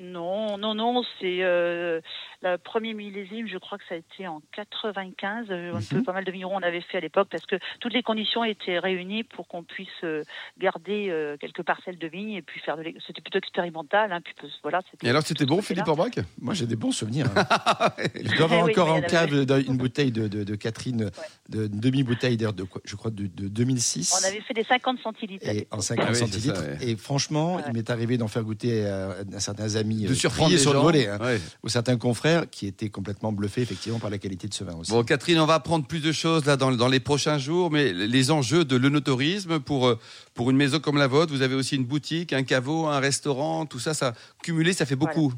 Non, 0.00 0.58
non, 0.58 0.74
non, 0.76 1.02
c'est 1.20 1.38
euh, 1.42 2.00
le 2.42 2.56
premier 2.56 2.94
millésime, 2.94 3.48
je 3.48 3.58
crois 3.58 3.78
que 3.78 3.84
ça 3.88 3.96
a 3.96 3.98
été 3.98 4.28
en 4.28 4.40
95, 4.54 5.46
euh, 5.50 5.72
un 5.74 5.78
Mhm. 5.78 5.82
peu 5.90 6.02
pas 6.04 6.12
mal 6.12 6.24
de 6.24 6.30
vignerons 6.30 6.54
on 6.56 6.62
avait 6.62 6.80
fait 6.82 6.98
à 6.98 7.00
l'époque 7.00 7.26
parce 7.30 7.44
que 7.46 7.56
toutes 7.80 7.92
les 7.94 8.04
conditions 8.04 8.44
étaient 8.44 8.78
réunies 8.78 9.24
pour 9.24 9.48
qu'on 9.48 9.64
puisse 9.64 9.88
euh, 10.04 10.22
garder 10.56 11.08
euh, 11.10 11.36
quelques 11.36 11.62
parcelles 11.62 11.98
de 11.98 12.06
vignes 12.06 12.30
et 12.34 12.42
puis 12.42 12.60
faire 12.60 12.76
de 12.76 12.84
c'était 13.06 13.20
plutôt 13.20 13.38
expérimental 13.38 14.12
hein, 14.12 14.20
puis 14.22 14.34
voilà, 14.62 14.82
c'était 14.88 15.06
Et 15.06 15.10
alors, 15.10 15.22
c'était 15.22 15.46
bon. 15.46 15.60
Philippe 15.62 15.88
Aubrac 15.88 16.20
Moi, 16.40 16.54
j'ai 16.54 16.66
des 16.66 16.76
bons 16.76 16.92
souvenirs. 16.92 17.26
hein. 17.34 17.44
Je 18.14 18.36
dois 18.36 18.44
avoir 18.44 18.60
Eh 18.60 18.64
oui, 18.66 18.70
encore 18.72 18.92
en 18.92 18.98
avait- 18.98 19.06
cave 19.08 19.44
dans 19.46 19.60
une 19.60 19.76
bouteille 19.78 20.12
de, 20.12 20.28
de- 20.28 20.44
de 20.44 20.54
Catherine, 20.54 21.10
de, 21.48 21.66
une 21.66 21.80
demi-bouteille 21.80 22.36
d'ailleurs, 22.36 22.52
de, 22.52 22.62
quoi- 22.62 22.82
je 22.84 22.94
crois, 22.94 23.10
de, 23.10 23.26
de 23.26 23.48
2006. 23.48 24.16
On 24.22 24.28
avait 24.28 24.40
fait 24.42 24.54
des 24.54 24.62
50 24.64 25.00
centilitres. 25.00 25.48
et 25.48 25.66
en 25.72 25.80
50 25.80 26.04
Ah 26.06 26.10
oui, 26.12 26.16
centilitres. 26.18 26.56
ça, 26.56 26.62
ouais. 26.66 26.78
Et 26.88 26.96
franchement, 26.96 27.56
Ouais. 27.56 27.62
il 27.66 27.72
m'est 27.72 27.90
arrivé 27.90 28.16
d'en 28.16 28.28
faire 28.28 28.44
goûter 28.44 28.86
à, 28.86 29.10
à 29.34 29.40
certains 29.40 29.74
amis. 29.74 29.87
Mis 29.88 30.02
de 30.02 30.06
euh, 30.08 30.48
les 30.48 30.58
sur 30.58 30.72
le 30.72 30.78
volet, 30.78 31.08
hein, 31.08 31.18
Ouais. 31.20 31.40
ou 31.64 31.68
certains 31.68 31.96
confrères 31.96 32.48
qui 32.48 32.66
étaient 32.66 32.90
complètement 32.90 33.32
bluffés 33.32 33.62
effectivement 33.62 33.98
par 33.98 34.10
la 34.10 34.18
qualité 34.18 34.46
de 34.46 34.54
ce 34.54 34.62
vin 34.62 34.76
aussi. 34.76 34.92
Bon, 34.92 35.02
Catherine, 35.02 35.40
on 35.40 35.46
va 35.46 35.54
apprendre 35.54 35.86
plus 35.86 36.00
de 36.00 36.12
choses 36.12 36.44
là 36.46 36.56
dans, 36.56 36.70
dans 36.70 36.88
les 36.88 37.00
prochains 37.00 37.38
jours, 37.38 37.70
mais 37.72 37.92
les 37.92 38.30
enjeux 38.30 38.64
de 38.64 38.76
l'œnotourisme 38.76 39.58
pour, 39.58 39.88
euh, 39.88 39.98
pour 40.34 40.50
une 40.50 40.56
maison 40.56 40.78
comme 40.78 40.98
la 40.98 41.06
vôtre, 41.08 41.32
vous 41.32 41.42
avez 41.42 41.54
aussi 41.56 41.74
une 41.76 41.84
boutique, 41.84 42.32
un 42.32 42.44
caveau, 42.44 42.86
un 42.86 43.00
restaurant, 43.00 43.66
tout 43.66 43.78
ça, 43.80 43.94
ça 43.94 44.12
cumulé, 44.44 44.72
ça 44.72 44.86
fait 44.86 44.96
beaucoup. 44.96 45.32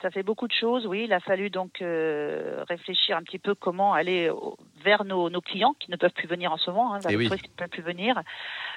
Ça 0.00 0.10
fait 0.10 0.24
beaucoup 0.24 0.48
de 0.48 0.52
choses, 0.52 0.84
oui. 0.84 1.02
Il 1.04 1.12
a 1.12 1.20
fallu 1.20 1.48
donc 1.48 1.80
euh, 1.80 2.64
réfléchir 2.68 3.16
un 3.16 3.22
petit 3.22 3.38
peu 3.38 3.54
comment 3.54 3.92
aller 3.94 4.30
au- 4.30 4.56
vers 4.84 5.04
nos, 5.04 5.30
nos 5.30 5.40
clients 5.40 5.76
qui 5.78 5.92
ne 5.92 5.96
peuvent 5.96 6.10
plus 6.12 6.26
venir 6.26 6.50
en 6.50 6.56
ce 6.56 6.70
moment, 6.70 6.92
hein, 6.94 6.98
vers 6.98 7.10
Eh 7.10 7.12
les 7.12 7.18
oui. 7.18 7.26
touristes 7.26 7.44
qui 7.44 7.50
ne 7.52 7.54
peuvent 7.56 7.68
plus 7.68 7.84
venir. 7.84 8.20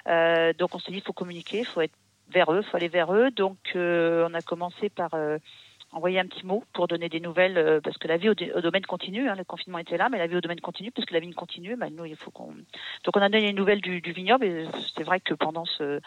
Euh, 0.07 0.53
donc 0.53 0.75
on 0.75 0.79
s'est 0.79 0.91
dit, 0.91 0.97
il 0.99 1.03
faut 1.03 1.13
communiquer, 1.13 1.59
il 1.61 1.65
faut 1.65 1.81
être 1.81 1.95
vers 2.33 2.51
eux, 2.51 2.61
faut 2.61 2.77
aller 2.77 2.87
vers 2.87 3.13
eux. 3.13 3.31
Donc 3.31 3.57
euh, 3.75 4.27
on 4.29 4.33
a 4.33 4.41
commencé 4.41 4.89
par 4.89 5.13
euh, 5.13 5.37
envoyer 5.91 6.19
un 6.19 6.25
petit 6.25 6.45
mot 6.45 6.63
pour 6.73 6.87
donner 6.87 7.07
des 7.07 7.19
nouvelles, 7.21 7.57
euh, 7.57 7.79
parce 7.81 7.97
que 7.97 8.07
la 8.07 8.17
vie 8.17 8.29
au, 8.29 8.33
domaine 8.61 8.85
continue. 8.85 9.29
hein, 9.29 9.35
le 9.37 9.43
confinement 9.45 9.77
était 9.77 9.97
là, 9.97 10.09
mais 10.09 10.17
la 10.17 10.27
vie 10.27 10.35
au 10.35 10.41
domaine 10.41 10.59
continue, 10.59 10.91
parce 10.91 11.05
que 11.05 11.13
la 11.13 11.19
vigne 11.21 11.33
continue. 11.33 11.75
Bah, 11.77 11.87
nous, 11.89 12.05
il 12.05 12.15
faut 12.17 12.31
qu'on. 12.31 12.47
Donc 13.03 13.15
on 13.15 13.21
a 13.21 13.29
donné 13.29 13.41
les 13.47 13.53
nouvelles 13.53 13.81
du, 13.81 14.01
du 14.01 14.11
vignoble. 14.11 14.45
Et 14.45 14.65
c'est 14.97 15.03
vrai 15.03 15.19
que 15.21 15.33
pendant 15.33 15.63
ce, 15.65 15.99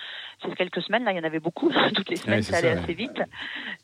ces 0.45 0.51
quelques 0.55 0.83
semaines, 0.83 1.05
là, 1.05 1.13
il 1.13 1.17
y 1.17 1.21
en 1.21 1.25
avait 1.25 1.41
beaucoup. 1.41 1.71
Toutes 1.95 2.11
les 2.11 2.17
semaines, 2.17 2.43
ça 2.43 2.59
allait 2.59 2.69
ça, 2.69 2.75
ouais. 2.77 2.83
assez 2.83 2.93
vite. 2.95 3.23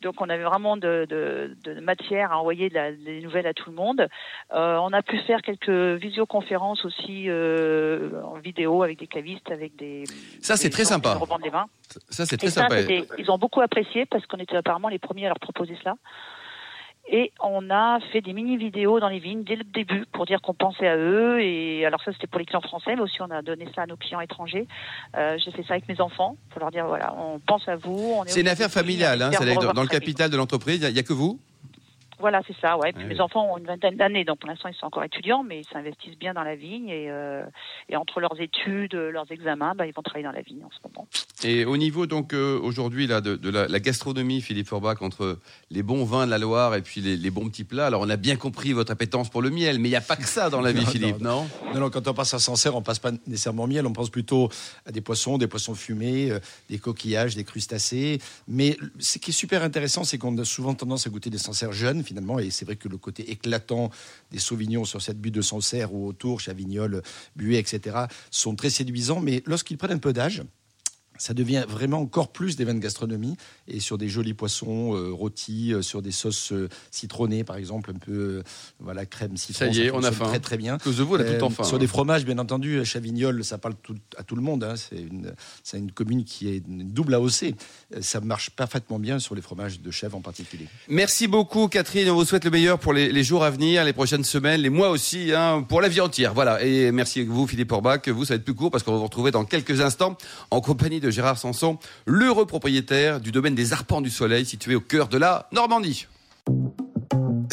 Donc 0.02 0.20
on 0.20 0.28
avait 0.28 0.42
vraiment 0.44 0.76
de, 0.76 1.06
de, 1.08 1.56
de 1.64 1.80
matière 1.80 2.32
à 2.32 2.38
envoyer 2.38 2.68
de 2.68 2.74
la- 2.74 2.92
des 2.92 3.20
nouvelles 3.22 3.46
à 3.46 3.54
tout 3.54 3.70
le 3.70 3.76
monde. 3.76 4.06
Euh, 4.52 4.76
on 4.82 4.92
a 4.92 5.02
pu 5.02 5.18
faire 5.20 5.40
quelques 5.42 5.68
visioconférences 5.70 6.84
aussi 6.84 7.24
euh, 7.28 8.22
en 8.24 8.34
vidéo 8.38 8.82
avec 8.82 8.98
des 8.98 9.06
cavistes, 9.06 9.50
avec 9.50 9.74
des. 9.76 10.04
Ça, 10.42 10.56
c'est 10.56 10.70
très 10.70 10.82
gens 10.82 10.90
sympa. 10.90 11.18
vins. 11.50 11.66
Ça, 12.10 12.26
c'est 12.26 12.36
très 12.36 12.50
ça, 12.50 12.62
sympa. 12.62 12.80
ils 13.18 13.30
ont 13.30 13.38
beaucoup 13.38 13.60
apprécié 13.60 14.06
parce 14.06 14.26
qu'on 14.26 14.38
était 14.38 14.56
apparemment 14.56 14.88
les 14.88 14.98
premiers 14.98 15.26
à 15.26 15.28
leur 15.28 15.38
proposer 15.38 15.76
cela. 15.82 15.93
Et 17.06 17.32
on 17.42 17.68
a 17.68 17.98
fait 18.12 18.22
des 18.22 18.32
mini-vidéos 18.32 18.98
dans 18.98 19.08
les 19.08 19.18
vignes 19.18 19.44
dès 19.44 19.56
le 19.56 19.64
début 19.64 20.06
pour 20.12 20.24
dire 20.24 20.40
qu'on 20.40 20.54
pensait 20.54 20.88
à 20.88 20.96
eux. 20.96 21.38
Et 21.42 21.84
alors 21.84 22.02
ça, 22.02 22.12
c'était 22.12 22.26
pour 22.26 22.38
les 22.38 22.46
clients 22.46 22.62
français, 22.62 22.96
mais 22.96 23.02
aussi 23.02 23.20
on 23.20 23.30
a 23.30 23.42
donné 23.42 23.68
ça 23.74 23.82
à 23.82 23.86
nos 23.86 23.96
clients 23.96 24.20
étrangers. 24.20 24.66
Euh, 25.16 25.36
J'ai 25.36 25.50
fait 25.50 25.62
ça 25.64 25.74
avec 25.74 25.86
mes 25.86 26.00
enfants 26.00 26.36
pour 26.48 26.60
leur 26.60 26.70
dire 26.70 26.86
voilà, 26.86 27.14
on 27.18 27.40
pense 27.40 27.68
à 27.68 27.76
vous. 27.76 28.14
on 28.16 28.24
est 28.24 28.30
C'est 28.30 28.40
une 28.40 28.48
affaire 28.48 28.70
familiale, 28.70 29.20
hein, 29.20 29.30
dans, 29.30 29.72
dans 29.74 29.82
le 29.82 29.88
capital 29.88 30.30
de 30.30 30.36
l'entreprise, 30.38 30.80
il 30.82 30.94
n'y 30.94 30.98
a, 30.98 31.02
que 31.02 31.12
vous? 31.12 31.38
Voilà, 32.18 32.40
c'est 32.46 32.56
ça, 32.60 32.76
ouais. 32.78 32.92
Puis 32.92 33.02
Ah 33.04 33.08
mes 33.08 33.14
oui. 33.14 33.20
enfants 33.20 33.52
ont 33.52 33.58
une 33.58 33.66
vingtaine 33.66 33.96
d'années, 33.96 34.24
donc 34.24 34.38
pour 34.38 34.48
l'instant 34.48 34.68
ils 34.68 34.74
sont 34.74 34.86
encore 34.86 35.04
étudiants, 35.04 35.42
mais 35.42 35.60
ils 35.60 35.68
s'investissent 35.72 36.18
bien 36.18 36.34
dans 36.34 36.42
la 36.44 36.54
vigne 36.56 36.88
et, 36.88 37.10
euh, 37.10 37.42
et 37.88 37.96
entre 37.96 38.20
leurs 38.20 38.40
études, 38.40 38.94
leurs 38.94 39.30
examens, 39.30 39.74
bah, 39.74 39.86
ils 39.86 39.92
vont 39.92 40.02
travailler 40.02 40.24
dans 40.24 40.32
la 40.32 40.42
vigne 40.42 40.64
en 40.64 40.70
ce 40.70 40.78
moment. 40.88 41.06
Et 41.42 41.64
au 41.64 41.76
niveau 41.76 42.06
donc 42.06 42.32
euh, 42.32 42.58
aujourd'hui 42.62 43.06
là 43.06 43.20
de, 43.20 43.36
de 43.36 43.50
la, 43.50 43.66
la 43.68 43.80
gastronomie, 43.80 44.40
Philippe 44.40 44.68
Forbach, 44.68 45.02
entre 45.02 45.38
les 45.70 45.82
bons 45.82 46.04
vins 46.04 46.26
de 46.26 46.30
la 46.30 46.38
Loire 46.38 46.74
et 46.74 46.82
puis 46.82 47.00
les, 47.00 47.16
les 47.16 47.30
bons 47.30 47.48
petits 47.48 47.64
plats. 47.64 47.86
Alors 47.86 48.00
on 48.02 48.08
a 48.08 48.16
bien 48.16 48.36
compris 48.36 48.72
votre 48.72 48.92
appétence 48.92 49.28
pour 49.28 49.42
le 49.42 49.50
miel, 49.50 49.78
mais 49.78 49.88
il 49.88 49.92
n'y 49.92 49.96
a 49.96 50.00
pas 50.00 50.16
que 50.16 50.26
ça 50.28 50.50
dans 50.50 50.60
la 50.60 50.72
vie, 50.72 50.84
Non, 50.84 50.90
Philippe, 50.90 51.20
non, 51.20 51.46
Non, 51.74 51.80
non, 51.80 51.90
quand 51.90 52.06
on 52.08 52.14
passe 52.14 52.34
à 52.34 52.38
Sancerre, 52.38 52.76
on 52.76 52.82
passe 52.82 52.98
pas 52.98 53.10
nécessairement 53.26 53.64
au 53.64 53.66
miel, 53.66 53.86
on 53.86 53.92
pense 53.92 54.10
plutôt 54.10 54.48
à 54.86 54.92
des 54.92 55.00
poissons, 55.00 55.38
des 55.38 55.46
poissons 55.48 55.74
fumés, 55.74 56.30
euh, 56.30 56.38
des 56.70 56.78
coquillages, 56.78 57.34
des 57.34 57.44
crustacés. 57.44 58.18
Mais 58.48 58.76
ce 58.98 59.18
qui 59.18 59.30
est 59.30 59.34
super 59.34 59.62
intéressant, 59.62 60.04
c'est 60.04 60.18
qu'on 60.18 60.36
a 60.38 60.44
souvent 60.44 60.74
tendance 60.74 61.06
à 61.06 61.10
goûter 61.10 61.30
des 61.30 61.38
Sancerres 61.38 61.72
jeunes, 61.72 62.03
finalement, 62.04 62.38
et 62.38 62.50
c'est 62.50 62.64
vrai 62.64 62.76
que 62.76 62.88
le 62.88 62.98
côté 62.98 63.30
éclatant 63.30 63.90
des 64.30 64.38
sauvignons 64.38 64.84
sur 64.84 65.02
cette 65.02 65.20
butte 65.20 65.34
de 65.34 65.42
Sancerre 65.42 65.92
ou 65.92 66.06
autour, 66.06 66.40
Chavignol, 66.40 67.02
Buet, 67.36 67.58
etc., 67.58 68.06
sont 68.30 68.54
très 68.54 68.70
séduisants. 68.70 69.20
Mais 69.20 69.42
lorsqu'ils 69.46 69.78
prennent 69.78 69.92
un 69.92 69.98
peu 69.98 70.12
d'âge, 70.12 70.42
ça 71.16 71.34
devient 71.34 71.64
vraiment 71.68 72.00
encore 72.00 72.32
plus 72.32 72.56
des 72.56 72.64
vins 72.64 72.74
de 72.74 72.80
gastronomie 72.80 73.36
et 73.68 73.80
sur 73.80 73.98
des 73.98 74.08
jolis 74.08 74.34
poissons 74.34 74.94
euh, 74.96 75.12
rôtis, 75.12 75.72
euh, 75.72 75.82
sur 75.82 76.02
des 76.02 76.10
sauces 76.10 76.52
euh, 76.52 76.68
citronnées 76.90 77.44
par 77.44 77.56
exemple, 77.56 77.90
un 77.94 77.98
peu 77.98 78.12
euh, 78.12 78.42
voilà 78.80 79.06
crème 79.06 79.36
citron. 79.36 79.58
Ça 79.58 79.66
y 79.68 79.80
est, 79.82 79.90
on 79.90 80.02
a 80.02 80.10
faim. 80.12 80.26
Très 80.26 80.40
très 80.40 80.56
bien. 80.56 80.78
Que 80.78 80.88
de 80.90 81.02
vous, 81.02 81.14
on 81.16 81.20
a 81.20 81.24
tout 81.24 81.30
Euh, 81.32 81.40
enfin. 81.42 81.64
Sur 81.64 81.78
des 81.78 81.86
fromages, 81.86 82.24
bien 82.24 82.38
entendu, 82.38 82.84
Chavignol, 82.84 83.44
ça 83.44 83.58
parle 83.58 83.74
tout- 83.82 83.96
à 84.16 84.22
tout 84.22 84.36
le 84.36 84.42
monde. 84.42 84.64
hein. 84.64 84.74
C'est 84.76 84.96
une, 84.96 85.32
c'est 85.62 85.78
une 85.78 85.92
commune 85.92 86.24
qui 86.24 86.48
est 86.48 86.62
double 86.66 87.14
AOC. 87.14 87.54
Ça 88.00 88.20
marche 88.20 88.50
parfaitement 88.50 88.98
bien 88.98 89.18
sur 89.18 89.34
les 89.34 89.42
fromages 89.42 89.80
de 89.80 89.90
chèvre 89.90 90.16
en 90.16 90.20
particulier. 90.20 90.66
Merci 90.88 91.26
beaucoup, 91.28 91.68
Catherine. 91.68 92.08
On 92.10 92.14
vous 92.14 92.24
souhaite 92.24 92.44
le 92.44 92.50
meilleur 92.50 92.78
pour 92.78 92.92
les, 92.92 93.12
les 93.12 93.22
jours 93.24 93.44
à 93.44 93.50
venir, 93.50 93.84
les 93.84 93.92
prochaines 93.92 94.24
semaines, 94.24 94.60
les 94.60 94.70
mois 94.70 94.90
aussi, 94.90 95.32
hein, 95.32 95.64
pour 95.68 95.80
la 95.80 95.88
vie 95.88 96.00
entière. 96.00 96.34
Voilà. 96.34 96.62
Et 96.64 96.90
merci 96.92 97.20
à 97.20 97.24
vous, 97.24 97.46
Philippe 97.46 97.70
Orbach. 97.72 98.08
Vous, 98.08 98.24
ça 98.24 98.34
va 98.34 98.36
être 98.36 98.44
plus 98.44 98.54
court 98.54 98.70
parce 98.70 98.82
qu'on 98.82 98.92
va 98.92 98.98
vous 98.98 99.04
retrouver 99.04 99.30
dans 99.30 99.44
quelques 99.44 99.80
instants 99.80 100.16
en 100.50 100.60
compagnie 100.60 101.00
de 101.00 101.03
Gérard 101.10 101.38
Sanson, 101.38 101.78
l'heureux 102.06 102.46
propriétaire 102.46 103.20
du 103.20 103.32
domaine 103.32 103.54
des 103.54 103.72
Arpents 103.72 104.00
du 104.00 104.10
Soleil, 104.10 104.44
situé 104.44 104.74
au 104.74 104.80
cœur 104.80 105.08
de 105.08 105.18
la 105.18 105.48
Normandie. 105.52 106.06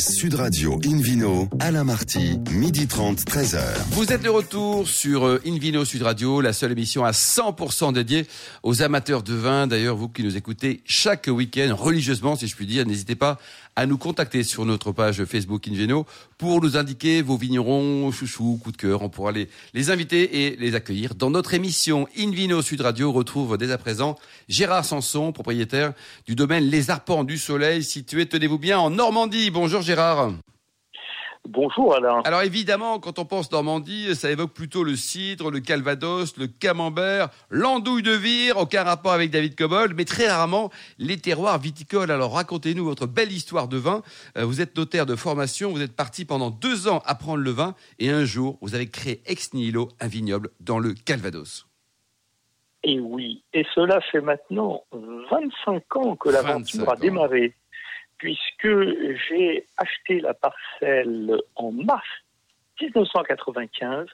Sud 0.01 0.34
Radio 0.34 0.79
Invino, 0.84 1.48
Alain 1.60 1.84
Marty, 1.84 2.39
midi 2.50 2.88
30, 2.88 3.20
13h. 3.20 3.62
Vous 3.91 4.12
êtes 4.12 4.24
de 4.24 4.29
retour 4.29 4.88
sur 4.88 5.27
euh, 5.27 5.41
Invino 5.46 5.86
Sud 5.86 6.01
Radio, 6.01 6.41
la 6.41 6.53
seule 6.53 6.72
émission 6.72 7.05
à 7.05 7.12
100% 7.12 7.93
dédiée 7.93 8.25
aux 8.63 8.81
amateurs 8.81 9.22
de 9.22 9.36
vin. 9.36 9.67
D'ailleurs, 9.67 9.96
vous 9.96 10.10
qui 10.10 10.24
nous 10.24 10.38
écoutez 10.38 10.81
chaque 10.86 11.27
week-end, 11.27 11.75
religieusement, 11.77 12.36
si 12.36 12.48
je 12.48 12.55
puis 12.55 12.65
dire, 12.65 12.86
n'hésitez 12.86 13.15
pas 13.15 13.38
à 13.75 13.85
nous 13.85 13.97
contacter 13.97 14.43
sur 14.43 14.65
notre 14.65 14.91
page 14.91 15.23
Facebook 15.25 15.67
Invino 15.67 16.05
pour 16.37 16.61
nous 16.61 16.77
indiquer 16.77 17.21
vos 17.21 17.37
vignerons, 17.37 18.11
chouchous, 18.11 18.59
coup 18.63 18.71
de 18.71 18.77
cœur. 18.77 19.01
On 19.01 19.09
pourra 19.09 19.31
les, 19.31 19.49
les 19.73 19.89
inviter 19.89 20.45
et 20.45 20.55
les 20.57 20.75
accueillir 20.75 21.15
dans 21.15 21.29
notre 21.29 21.53
émission 21.53 22.07
Invino 22.17 22.61
Sud 22.61 22.81
Radio. 22.81 23.11
Retrouve 23.11 23.57
dès 23.57 23.71
à 23.71 23.77
présent 23.77 24.17
Gérard 24.49 24.85
Sanson, 24.85 25.31
propriétaire 25.31 25.93
du 26.27 26.35
domaine 26.35 26.65
Les 26.65 26.89
Arpents 26.89 27.23
du 27.23 27.37
Soleil, 27.37 27.83
situé, 27.83 28.25
tenez-vous 28.25 28.59
bien, 28.59 28.79
en 28.79 28.89
Normandie. 28.89 29.51
Bonjour 29.51 29.81
Gérard. 29.81 30.31
Bonjour 31.48 31.95
Alain. 31.95 32.21
Alors 32.24 32.43
évidemment, 32.43 33.00
quand 33.00 33.17
on 33.17 33.25
pense 33.25 33.51
Normandie, 33.51 34.15
ça 34.15 34.29
évoque 34.29 34.53
plutôt 34.53 34.83
le 34.83 34.95
cidre, 34.95 35.50
le 35.50 35.60
calvados, 35.60 36.38
le 36.38 36.48
camembert, 36.48 37.29
l'andouille 37.50 38.03
de 38.03 38.12
vire, 38.12 38.57
aucun 38.57 38.83
rapport 38.83 39.12
avec 39.12 39.31
David 39.31 39.55
Cobold, 39.55 39.93
mais 39.95 40.05
très 40.05 40.29
rarement 40.29 40.69
les 41.00 41.17
terroirs 41.17 41.57
viticoles. 41.57 42.12
Alors 42.12 42.33
racontez-nous 42.33 42.86
votre 42.86 43.07
belle 43.07 43.31
histoire 43.31 43.67
de 43.67 43.77
vin. 43.77 44.03
Euh, 44.38 44.45
vous 44.45 44.62
êtes 44.62 44.77
notaire 44.77 45.07
de 45.07 45.15
formation, 45.15 45.71
vous 45.71 45.81
êtes 45.81 45.95
parti 45.95 46.25
pendant 46.25 46.51
deux 46.51 46.88
ans 46.88 47.01
apprendre 47.05 47.43
le 47.43 47.51
vin, 47.51 47.75
et 47.98 48.12
un 48.12 48.24
jour, 48.24 48.60
vous 48.62 48.75
avez 48.75 48.88
créé 48.88 49.21
ex 49.25 49.53
nihilo 49.53 49.89
un 50.00 50.07
vignoble 50.07 50.50
dans 50.60 50.77
le 50.77 50.93
Calvados. 50.93 51.67
Et 52.83 53.00
oui, 53.00 53.43
et 53.53 53.65
cela 53.75 54.00
fait 54.12 54.21
maintenant 54.21 54.83
25 54.91 55.95
ans 55.98 56.15
que 56.15 56.29
25 56.29 56.43
l'aventure 56.43 56.89
a 56.89 56.95
démarré, 56.95 57.55
puisque 58.21 58.69
j'ai 59.27 59.65
acheté 59.77 60.19
la 60.19 60.35
parcelle 60.35 61.41
en 61.55 61.71
mars 61.71 62.05
1995 62.79 64.05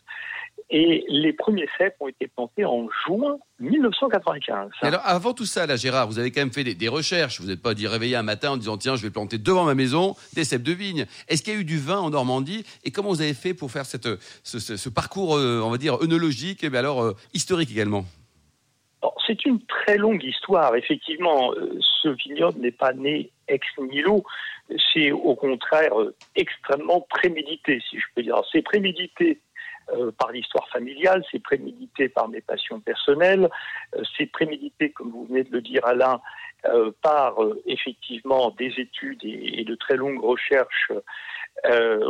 et 0.69 1.03
les 1.09 1.33
premiers 1.33 1.67
cèpes 1.77 1.95
ont 1.99 2.07
été 2.07 2.27
plantés 2.27 2.63
en 2.65 2.87
juin 3.05 3.37
1995. 3.59 4.69
Et 4.81 4.85
alors 4.85 5.01
avant 5.03 5.33
tout 5.33 5.45
ça, 5.45 5.65
là 5.65 5.75
Gérard, 5.75 6.07
vous 6.07 6.19
avez 6.19 6.31
quand 6.31 6.39
même 6.41 6.53
fait 6.53 6.63
des, 6.63 6.73
des 6.73 6.87
recherches. 6.87 7.39
Vous 7.41 7.47
n'êtes 7.47 7.61
pas 7.61 7.73
dit 7.73 7.85
réveiller 7.87 8.15
un 8.15 8.23
matin 8.23 8.51
en 8.51 8.57
disant 8.57 8.77
tiens, 8.77 8.95
je 8.95 9.03
vais 9.03 9.09
planter 9.11 9.37
devant 9.37 9.65
ma 9.65 9.75
maison 9.75 10.15
des 10.33 10.43
cèpes 10.45 10.63
de 10.63 10.71
vigne. 10.73 11.05
Est-ce 11.27 11.43
qu'il 11.43 11.53
y 11.53 11.57
a 11.57 11.59
eu 11.59 11.65
du 11.65 11.77
vin 11.79 11.99
en 11.99 12.09
Normandie 12.09 12.65
Et 12.85 12.91
comment 12.91 13.09
vous 13.09 13.21
avez 13.21 13.33
fait 13.33 13.53
pour 13.53 13.71
faire 13.71 13.85
cette, 13.85 14.07
ce, 14.43 14.59
ce- 14.59 14.77
ce 14.77 14.89
parcours, 14.89 15.35
euh, 15.37 15.61
on 15.63 15.69
va 15.69 15.77
dire, 15.77 16.01
œnologique 16.01 16.63
et 16.63 16.69
bien 16.69 16.79
alors 16.79 17.01
euh, 17.03 17.13
historique 17.33 17.71
également? 17.71 18.05
C'est 19.25 19.45
une 19.45 19.59
très 19.65 19.97
longue 19.97 20.23
histoire. 20.23 20.75
Effectivement, 20.75 21.53
euh, 21.53 21.77
ce 22.01 22.09
vignoble 22.09 22.59
n'est 22.61 22.71
pas 22.71 22.93
né 22.93 23.29
ex 23.47 23.65
nihilo. 23.77 24.23
C'est 24.93 25.11
au 25.11 25.35
contraire 25.35 25.99
euh, 25.99 26.15
extrêmement 26.35 27.01
prémédité, 27.01 27.81
si 27.89 27.97
je 27.97 28.05
peux 28.15 28.23
dire. 28.23 28.41
C'est 28.51 28.61
prémédité 28.61 29.39
euh, 29.93 30.11
par 30.11 30.31
l'histoire 30.31 30.67
familiale, 30.69 31.23
c'est 31.31 31.41
prémédité 31.41 32.09
par 32.09 32.27
mes 32.27 32.41
passions 32.41 32.79
personnelles, 32.79 33.49
euh, 33.95 34.03
c'est 34.17 34.25
prémédité, 34.27 34.91
comme 34.91 35.11
vous 35.11 35.25
venez 35.25 35.43
de 35.43 35.51
le 35.51 35.61
dire 35.61 35.85
Alain, 35.85 36.21
par 37.01 37.35
effectivement 37.65 38.49
des 38.57 38.73
études 38.77 39.23
et, 39.23 39.63
de 39.63 39.75
très 39.75 39.95
longues 39.95 40.21
recherches 40.21 40.91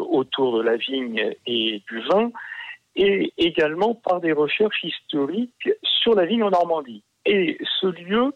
autour 0.10 0.58
de 0.58 0.64
la 0.64 0.78
vigne 0.78 1.36
et 1.46 1.84
du 1.88 2.00
vin 2.08 2.32
et 2.98 3.32
également 3.38 3.94
par 3.94 4.20
des 4.20 4.32
recherches 4.32 4.84
historiques 4.84 5.70
sur 5.84 6.16
la 6.16 6.26
vigne 6.26 6.44
en 6.44 6.50
Normandie. 6.50 7.04
Et 7.26 7.58
ce 7.80 7.88
lieu, 7.88 8.34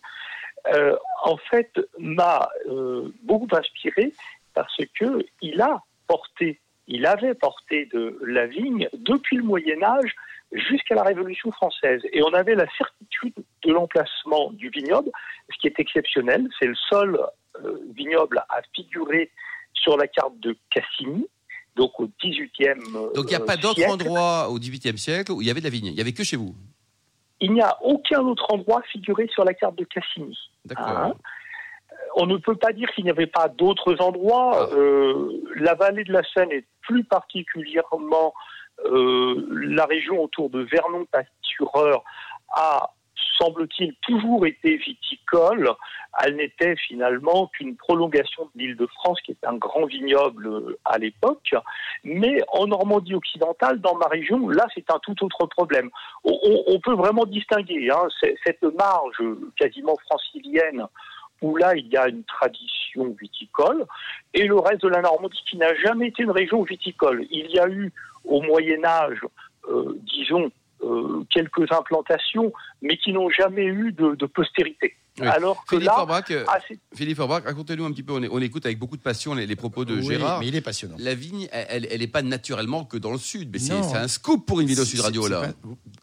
euh, 0.67 0.95
en 1.23 1.37
fait, 1.37 1.71
m'a 1.97 2.49
euh, 2.67 3.13
beaucoup 3.23 3.47
inspiré 3.51 4.13
parce 4.53 4.75
que 4.99 5.25
il 5.41 5.61
a 5.61 5.81
porté, 6.07 6.59
il 6.87 7.05
avait 7.05 7.33
porté 7.33 7.85
de 7.93 8.19
la 8.25 8.47
vigne 8.47 8.89
depuis 8.93 9.37
le 9.37 9.43
Moyen 9.43 9.81
Âge 9.81 10.13
jusqu'à 10.51 10.95
la 10.95 11.03
Révolution 11.03 11.51
française. 11.51 12.01
Et 12.11 12.21
on 12.21 12.33
avait 12.33 12.55
la 12.55 12.67
certitude 12.77 13.33
de 13.63 13.71
l'emplacement 13.71 14.51
du 14.51 14.69
vignoble, 14.69 15.09
ce 15.49 15.57
qui 15.59 15.67
est 15.67 15.79
exceptionnel. 15.79 16.47
C'est 16.59 16.67
le 16.67 16.75
seul 16.89 17.19
euh, 17.63 17.79
vignoble 17.95 18.43
à 18.49 18.61
figurer 18.75 19.31
sur 19.73 19.97
la 19.97 20.07
carte 20.07 20.37
de 20.39 20.55
Cassini, 20.69 21.27
donc 21.75 21.99
au 21.99 22.07
18e 22.21 23.13
Donc 23.15 23.25
il 23.25 23.29
n'y 23.29 23.35
a 23.35 23.39
pas 23.39 23.57
d'autre 23.57 23.83
endroit 23.87 24.49
au 24.49 24.59
XVIIIe 24.59 24.97
siècle 24.97 25.31
où 25.31 25.41
il 25.41 25.47
y 25.47 25.51
avait 25.51 25.61
de 25.61 25.65
la 25.65 25.71
vigne. 25.71 25.87
Il 25.87 25.95
n'y 25.95 26.01
avait 26.01 26.13
que 26.13 26.23
chez 26.23 26.37
vous. 26.37 26.55
Il 27.39 27.53
n'y 27.53 27.61
a 27.61 27.77
aucun 27.81 28.19
autre 28.19 28.45
endroit 28.53 28.83
figuré 28.91 29.27
sur 29.33 29.43
la 29.43 29.53
carte 29.53 29.75
de 29.75 29.85
Cassini. 29.85 30.37
D'accord. 30.65 30.87
Hein 30.87 31.13
on 32.15 32.25
ne 32.25 32.37
peut 32.37 32.55
pas 32.55 32.73
dire 32.73 32.89
qu'il 32.91 33.03
n'y 33.03 33.09
avait 33.09 33.27
pas 33.27 33.47
d'autres 33.47 34.01
endroits. 34.01 34.69
Ah. 34.69 34.75
Euh, 34.75 35.41
la 35.55 35.75
vallée 35.75 36.03
de 36.03 36.13
la 36.13 36.23
Seine 36.23 36.51
est 36.51 36.65
plus 36.81 37.03
particulièrement 37.03 38.33
euh, 38.85 39.47
la 39.51 39.85
région 39.85 40.21
autour 40.21 40.49
de 40.49 40.61
Vernon-Pâtureur 40.61 42.03
a 42.49 42.91
semble-t-il 43.41 43.93
toujours 44.01 44.45
été 44.45 44.77
viticole. 44.77 45.71
Elle 46.23 46.35
n'était 46.35 46.75
finalement 46.75 47.47
qu'une 47.47 47.75
prolongation 47.75 48.43
de 48.43 48.61
l'île 48.61 48.75
de 48.75 48.85
France, 48.87 49.19
qui 49.21 49.31
est 49.31 49.47
un 49.47 49.55
grand 49.55 49.85
vignoble 49.85 50.47
euh, 50.47 50.77
à 50.85 50.97
l'époque. 50.97 51.55
Mais 52.03 52.41
en 52.49 52.67
Normandie 52.67 53.15
occidentale, 53.15 53.79
dans 53.79 53.95
ma 53.95 54.07
région, 54.07 54.49
là, 54.49 54.67
c'est 54.75 54.91
un 54.91 54.99
tout 54.99 55.15
autre 55.23 55.45
problème. 55.47 55.89
On, 56.23 56.79
peut 56.83 56.95
vraiment 56.95 57.25
distinguer 57.25 57.89
hein, 57.91 58.07
cette 58.43 58.63
marge 58.63 59.21
quasiment 59.57 59.95
francilienne 60.07 60.85
où 61.41 61.55
là, 61.55 61.75
il 61.75 61.87
y 61.87 61.97
a 61.97 62.07
une 62.07 62.23
tradition 62.23 63.15
viticole, 63.19 63.85
et 64.33 64.45
le 64.45 64.59
reste 64.59 64.83
de 64.83 64.89
la 64.89 65.01
Normandie 65.01 65.41
qui 65.49 65.57
n'a 65.57 65.73
jamais 65.75 66.07
été 66.09 66.23
une 66.23 66.31
région 66.31 66.61
viticole. 66.63 67.25
Il 67.31 67.49
y 67.49 67.59
a 67.59 67.67
eu 67.67 67.91
au 68.25 68.41
Moyen 68.41 68.83
Âge, 68.85 69.21
euh, 69.69 69.97
disons, 70.03 70.51
quelques 71.29 71.71
implantations, 71.71 72.51
mais 72.81 72.97
qui 72.97 73.13
n'ont 73.13 73.29
jamais 73.29 73.65
eu 73.65 73.91
de, 73.91 74.15
de 74.15 74.25
postérité. 74.25 74.95
Oui. 75.19 75.27
Alors 75.27 75.65
que 75.65 75.75
Philippe 75.75 75.87
là, 75.87 76.23
euh, 76.31 76.45
ah, 76.47 76.57
Philippe 76.95 77.19
racontez-nous 77.19 77.83
un 77.83 77.91
petit 77.91 78.01
peu. 78.01 78.13
On, 78.13 78.23
est- 78.23 78.29
on 78.31 78.39
écoute 78.39 78.65
avec 78.65 78.79
beaucoup 78.79 78.95
de 78.95 79.01
passion 79.01 79.33
les, 79.33 79.45
les 79.45 79.55
propos 79.57 79.83
de 79.83 79.95
Oui, 79.97 80.05
Gérard. 80.05 80.39
mais 80.39 80.47
il 80.47 80.55
est 80.55 80.61
passionnant. 80.61 80.95
La 80.99 81.13
vigne, 81.15 81.49
elle, 81.51 81.85
elle 81.91 82.01
est 82.01 82.07
pas 82.07 82.21
naturellement 82.21 82.85
que 82.85 82.95
dans 82.97 83.11
le 83.11 83.17
sud, 83.17 83.49
mais 83.51 83.59
c'est 83.59 83.73
un 83.73 84.07
scoop 84.07 84.45
pour 84.45 84.61
une 84.61 84.67
vidéo 84.67 84.85
Sud 84.85 85.01
Radio 85.01 85.27
là. 85.27 85.41
pas- 85.41 85.53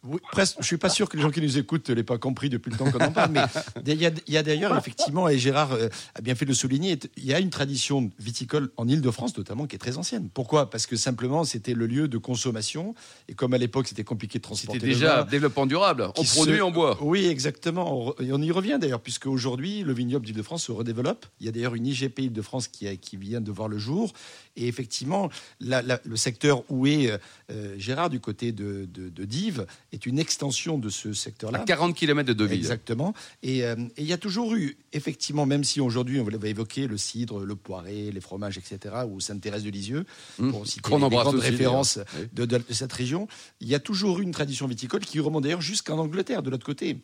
oui, 0.04 0.18
presque. 0.30 0.56
Je 0.60 0.66
suis 0.66 0.76
pas 0.76 0.90
sûr 0.90 1.08
que 1.08 1.16
les 1.16 1.22
gens 1.22 1.30
qui 1.30 1.40
nous 1.40 1.56
écoutent 1.56 1.88
l'aient 1.88 2.02
pas 2.02 2.18
compris 2.18 2.50
depuis 2.50 2.70
le 2.70 2.76
temps 2.76 2.90
qu'on 2.90 3.02
en 3.04 3.10
parle, 3.12 3.30
mais 3.32 3.40
il 3.86 3.94
y 4.28 4.36
a, 4.36 4.42
d'ailleurs 4.42 4.76
effectivement, 4.76 5.28
et 5.28 5.38
Gérard 5.38 5.72
euh, 5.72 5.88
a 6.14 6.20
bien 6.20 6.34
fait 6.34 6.44
de 6.44 6.50
le 6.50 6.54
souligner, 6.54 6.98
il 7.16 7.24
y 7.24 7.32
a 7.32 7.40
une 7.40 7.50
tradition 7.50 8.10
viticole 8.18 8.70
en 8.76 8.86
Île-de-France 8.88 9.36
notamment 9.38 9.66
qui 9.66 9.74
est 9.74 9.78
très 9.78 9.96
ancienne. 9.96 10.28
Pourquoi? 10.32 10.68
Parce 10.70 10.86
que 10.86 10.96
simplement 10.96 11.44
c'était 11.44 11.74
le 11.74 11.86
lieu 11.86 12.08
de 12.08 12.18
consommation 12.18 12.94
et 13.28 13.34
comme 13.34 13.54
à 13.54 13.58
l'époque 13.58 13.88
c'était 13.88 14.04
compliqué 14.04 14.38
de 14.38 14.42
transporter. 14.42 14.78
C'était 14.80 14.86
le 14.86 14.92
déjà 14.94 15.16
vin, 15.22 15.24
développement 15.30 15.64
durable. 15.66 16.08
On 16.18 16.24
produit, 16.24 16.58
se- 16.58 16.62
on 16.62 16.70
boit. 16.70 16.98
Oui, 17.00 17.26
exactement. 17.26 17.96
On 17.96 18.10
re- 18.10 18.22
Et 18.24 18.32
on 18.32 18.40
y 18.42 18.50
revient 18.50 18.78
d'ailleurs, 18.80 18.97
puisque 19.00 19.26
aujourd'hui, 19.26 19.82
le 19.82 19.92
vignoble 19.92 20.26
d'Île-de-France 20.26 20.64
se 20.64 20.72
redéveloppe. 20.72 21.26
Il 21.40 21.46
y 21.46 21.48
a 21.48 21.52
d'ailleurs 21.52 21.74
une 21.74 21.86
IGP 21.86 22.18
Île-de-France 22.20 22.68
qui, 22.68 22.86
a- 22.88 22.96
qui 22.96 23.16
vient 23.16 23.40
de 23.40 23.50
voir 23.50 23.68
le 23.68 23.78
jour. 23.78 24.12
Et 24.56 24.66
effectivement, 24.68 25.30
la- 25.60 25.82
la- 25.82 26.00
le 26.04 26.16
secteur 26.16 26.64
où 26.68 26.86
est 26.86 27.10
euh, 27.50 27.74
Gérard, 27.78 28.10
du 28.10 28.20
côté 28.20 28.52
de, 28.52 28.88
de, 28.92 29.08
de 29.08 29.24
Dives, 29.24 29.66
est 29.92 30.04
une 30.06 30.18
extension 30.18 30.78
de 30.78 30.88
ce 30.88 31.10
À 31.10 31.14
secteur-là. 31.14 31.60
40 31.60 31.94
km 31.94 32.26
de 32.26 32.32
Deauville. 32.32 32.58
Exactement. 32.58 33.14
Et 33.42 33.64
euh, 33.64 33.76
et 33.96 34.02
il 34.02 34.06
y 34.08 34.12
a 34.12 34.18
toujours 34.18 34.54
eu, 34.54 34.76
effectivement, 34.92 35.46
même 35.46 35.64
si 35.64 35.80
aujourd'hui 35.80 36.20
on 36.20 36.24
va 36.24 36.48
évoquer 36.48 36.86
le 36.86 36.96
cidre, 36.98 37.44
le 37.44 37.56
poiré, 37.56 38.10
les 38.10 38.20
fromages, 38.20 38.58
etc., 38.58 38.94
ou 39.08 39.20
Sainte-Thérèse 39.20 39.64
de 39.64 39.70
Lisieux, 39.70 40.04
Mmh. 40.38 40.50
pour 40.50 40.66
citer 40.66 40.90
les 40.90 40.98
grandes 41.08 41.34
références 41.40 41.98
d'ailleurs. 42.34 42.62
De 42.68 42.74
cette 42.74 42.92
région, 42.92 43.28
il 43.60 43.68
y 43.68 43.74
a 43.74 43.80
toujours 43.80 44.18
eu 44.20 44.22
une 44.22 44.30
tradition 44.32 44.66
viticole 44.66 45.00
qui 45.00 45.18
remonte 45.20 45.42
d'ailleurs 45.44 45.60
jusqu'en 45.60 45.98
Angleterre, 45.98 46.42
de 46.42 46.50
l'autre 46.50 46.66
côté. 46.66 46.98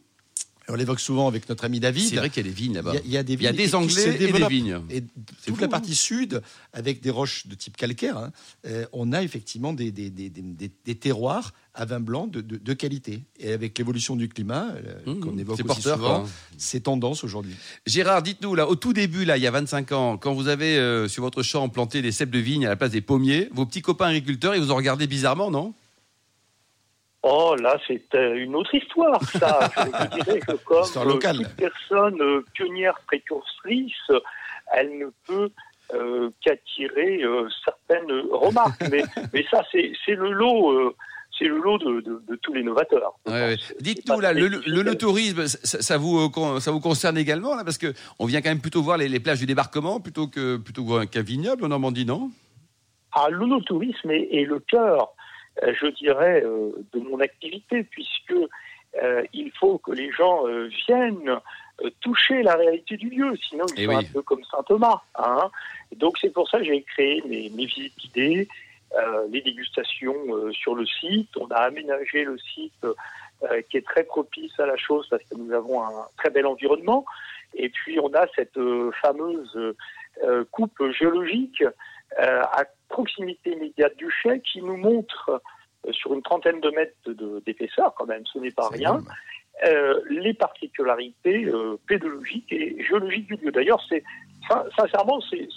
On 0.69 0.75
l'évoque 0.77 1.01
souvent 1.01 1.29
avec 1.29 1.47
notre 1.49 1.65
ami 1.65 1.79
David. 1.79 2.05
C'est 2.09 2.17
vrai 2.17 2.31
qu'il 2.31 2.45
y 2.45 2.49
a 2.49 2.51
des 2.51 2.55
vignes 2.55 2.71
Il 2.73 2.77
là-bas. 2.77 2.95
y, 2.95 2.97
a, 2.97 3.01
il 3.05 3.11
y 3.11 3.17
a 3.19 3.23
des 3.23 3.33
Il 3.35 3.43
y 3.43 3.47
a 3.47 3.53
des 3.53 3.75
Anglais 3.75 4.17
et 4.19 4.33
des 4.33 4.47
vignes. 4.49 4.81
Et 4.89 5.03
C'est 5.41 5.47
toute 5.51 5.57
fou, 5.57 5.61
la 5.61 5.67
hein. 5.67 5.69
partie 5.69 5.95
sud, 5.95 6.41
avec 6.73 7.03
des 7.03 7.11
roches 7.11 7.47
de 7.47 7.55
type 7.55 7.77
calcaire, 7.77 8.17
hein, 8.17 8.33
euh, 8.67 8.87
on 8.93 9.13
a 9.13 9.23
effectivement 9.23 9.73
des, 9.75 9.91
des, 9.93 10.09
des- 10.09 10.31
des- 10.31 10.41
des- 10.41 10.71
des 10.85 10.95
terroirs 10.95 11.53
à 11.75 11.85
vin 11.85 12.01
blanc 12.01 12.27
de, 12.27 12.41
de- 12.41 12.57
de 12.57 12.73
qualité. 12.73 13.21
Et 13.39 13.53
avec 13.53 13.77
l'évolution 13.77 14.17
du 14.17 14.29
climat, 14.29 14.69
euh, 14.77 14.95
Mmh, 15.07 15.21
qu'on 15.21 15.37
évoque 15.37 15.55
aussi 15.57 15.65
porteur, 15.65 15.97
souvent, 15.99 16.21
quoi. 16.21 16.29
c'est 16.57 16.81
tendance 16.85 17.25
aujourd'hui. 17.25 17.55
Gérard, 17.85 18.23
dites-nous, 18.23 18.55
là, 18.55 18.67
au 18.69 18.75
tout 18.77 18.93
début, 18.95 19.25
là, 19.27 19.37
il 19.37 19.43
y 19.43 19.47
a 19.47 19.51
25 19.51 19.93
ans, 19.93 20.17
quand 20.17 20.33
vous 20.33 20.49
avez 20.49 20.79
euh, 20.79 21.09
sur 21.09 21.23
votre 21.25 21.43
champ 21.43 21.69
planté 21.69 22.01
des 22.01 22.13
cèpes 22.13 22.31
de 22.31 22.39
vigne 22.39 22.65
à 22.65 22.71
la 22.71 22.77
place 22.77 22.93
des 22.93 23.01
pommiers, 23.03 23.49
vos 23.53 23.67
petits 23.67 23.83
copains 23.83 24.07
agriculteurs, 24.07 24.55
ils 24.55 24.63
vous 24.63 24.71
ont 24.73 24.77
regardé 24.77 25.07
bizarrement, 25.07 25.51
non? 25.51 25.75
Oh, 27.27 27.57
là, 27.59 27.79
c'est 27.87 28.03
euh, 28.15 28.35
une 28.37 28.55
autre 28.55 28.75
histoire, 28.75 29.23
ça. 29.31 29.71
Je 29.77 29.83
vous 29.85 30.23
dirais 30.23 30.41
que 30.41 30.53
comme 30.65 30.85
euh, 31.15 31.19
toute 31.33 31.57
personne 31.57 32.21
euh, 32.21 32.45
pionnière 32.53 33.01
précurtrice, 33.07 33.93
elle 34.75 34.99
ne 34.99 35.07
peut 35.27 35.49
euh, 35.95 36.29
qu'attirer 36.45 37.23
euh, 37.23 37.49
certaines 37.65 38.11
remarques. 38.31 38.83
mais, 38.91 39.03
mais 39.33 39.45
ça, 39.51 39.63
c'est 39.73 39.93
le 40.15 40.33
lot. 40.33 40.71
euh, 40.73 40.95
c'est 41.39 41.47
le 41.47 41.59
lot 41.59 41.79
de, 41.79 42.01
de- 42.03 42.23
de 42.29 42.37
tous 42.43 42.53
les 42.53 42.63
novateurs. 42.63 43.15
Ouais, 43.27 43.33
ouais. 43.33 43.57
Dites-nous 43.81 44.15
pas 44.17 44.21
là, 44.23 44.33
le, 44.33 44.47
le- 44.47 44.83
le 44.83 44.95
tourisme, 44.95 45.47
ça, 45.49 45.83
ça 45.83 45.97
vous 45.99 46.31
ça 46.61 46.71
vous 46.71 46.79
concerne 46.79 47.19
également 47.19 47.57
là, 47.57 47.65
parce 47.65 47.77
que 47.79 47.93
on 48.21 48.27
vient 48.27 48.41
quand 48.41 48.51
même 48.51 48.61
plutôt 48.61 48.83
voir 48.83 48.99
les, 48.99 49.09
les 49.09 49.19
plages 49.19 49.41
du 49.41 49.47
débarquement 49.47 49.99
plutôt 49.99 50.29
que 50.29 50.59
plutôt 50.59 50.85
qu'un 51.07 51.23
vignoble 51.23 51.65
en 51.65 51.69
Normandie, 51.69 52.05
non? 52.07 52.31
Ah, 53.13 53.27
l'onotourisme 53.31 54.13
est, 54.13 54.29
est 54.31 54.45
le 54.45 54.61
cœur, 54.61 55.09
je 55.63 55.87
dirais, 55.89 56.43
euh, 56.45 56.73
de 56.93 57.01
mon 57.01 57.21
activité, 57.21 57.85
puisque 57.85 58.35
euh, 59.03 59.23
il 59.33 59.51
faut 59.53 59.79
que 59.79 59.93
les 59.93 60.11
gens 60.13 60.47
euh, 60.47 60.69
viennent 60.87 61.29
euh, 61.83 61.91
toucher 62.01 62.43
la 62.43 62.55
réalité 62.57 62.97
du 62.97 63.09
lieu, 63.11 63.35
sinon 63.49 63.65
ils 63.77 63.83
Eh 63.83 63.85
sont 63.87 63.91
oui. 63.91 64.05
un 64.09 64.13
peu 64.13 64.23
comme 64.23 64.45
saint 64.45 64.63
Thomas. 64.63 65.01
Hein. 65.17 65.51
Donc 65.97 66.17
c'est 66.21 66.33
pour 66.33 66.49
ça 66.49 66.59
que 66.59 66.65
j'ai 66.65 66.83
créé 66.83 67.23
mes, 67.27 67.51
mes 67.51 67.67
visites 67.67 67.97
guidées, 67.99 68.49
euh, 68.97 69.27
les 69.31 69.41
dégustations 69.41 70.15
euh, 70.29 70.53
sur 70.53 70.75
le 70.77 70.87
site. 70.87 71.31
On 71.37 71.49
a 71.49 71.57
aménagé 71.57 72.25
le 72.25 72.39
site 72.39 72.85
euh, 72.85 73.61
qui 73.69 73.79
est 73.79 73.87
très 73.87 74.05
propice 74.05 74.59
à 74.61 74.67
la 74.67 74.77
chose 74.77 75.09
parce 75.11 75.25
que 75.25 75.35
nous 75.35 75.53
avons 75.53 75.83
un 75.83 76.07
très 76.17 76.31
bel 76.31 76.47
environnement. 76.47 77.05
Et 77.55 77.69
puis 77.69 77.99
on 77.99 78.13
a 78.15 78.27
cette 78.37 78.57
euh, 78.57 78.93
fameuse 79.03 79.57
euh, 80.23 80.45
coupe 80.53 80.81
géologique 80.93 81.63
euh, 82.21 82.43
à 82.43 82.65
proximité 82.89 83.53
immédiate 83.53 83.97
du 83.97 84.11
chai 84.11 84.41
qui 84.41 84.61
nous 84.63 84.77
montre 84.77 85.41
euh, 85.87 85.93
sur 85.93 86.15
une 86.15 86.23
trentaine 86.23 86.61
de 86.61 86.71
mètres 86.71 86.95
de- 87.07 87.43
d'épaisseur, 87.45 87.95
quand 87.97 88.07
même, 88.07 88.25
ce 88.33 88.39
n'est 88.39 88.51
pas 88.51 88.69
rien, 88.69 89.03
euh, 89.67 90.01
les 90.11 90.35
particularités 90.35 91.45
euh, 91.47 91.77
pédologiques 91.87 92.51
et 92.53 92.83
géologiques 92.85 93.27
du 93.29 93.37
lieu. 93.37 93.53
D'ailleurs, 93.53 93.81
c'est 93.89 94.03
sin- 94.49 94.65
sincèrement, 94.77 95.21
c'est 95.31 95.49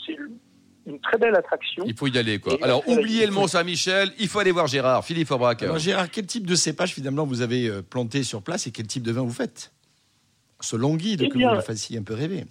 une 0.86 1.00
très 1.02 1.18
belle 1.18 1.36
attraction. 1.36 1.84
Il 1.86 1.96
faut 1.98 2.08
y 2.08 2.18
aller 2.18 2.40
quoi. 2.40 2.54
Et 2.60 2.64
Alors 2.64 2.82
oubliez 2.88 3.26
le 3.26 3.32
faut- 3.34 3.42
Mont 3.42 3.48
Saint-Michel, 3.48 4.10
il 4.20 4.28
faut 4.28 4.40
aller 4.40 4.52
voir 4.52 4.68
Gérard, 4.68 5.04
Philippe 5.04 5.32
Aubrac. 5.32 5.62
Alors 5.64 5.78
Gérard, 5.80 6.10
quel 6.10 6.26
type 6.26 6.48
de 6.48 6.56
cépage 6.56 6.94
finalement 6.94 7.26
vous 7.26 7.42
avez 7.42 7.82
planté 7.90 8.24
sur 8.24 8.42
place 8.42 8.68
et 8.68 8.72
quel 8.72 8.88
type 8.88 9.04
de 9.04 9.12
vin 9.12 9.22
vous 9.24 9.32
faites? 9.34 9.74
Ce 10.62 10.76
long 10.76 10.96
guide 10.96 11.24
Eh 11.26 11.30
que 11.30 11.38
bien, 11.38 11.50
vous 11.50 11.56
le 11.56 11.62
fassiez 11.62 11.98
un 12.00 12.04
peu 12.04 12.14
rêver. 12.14 12.46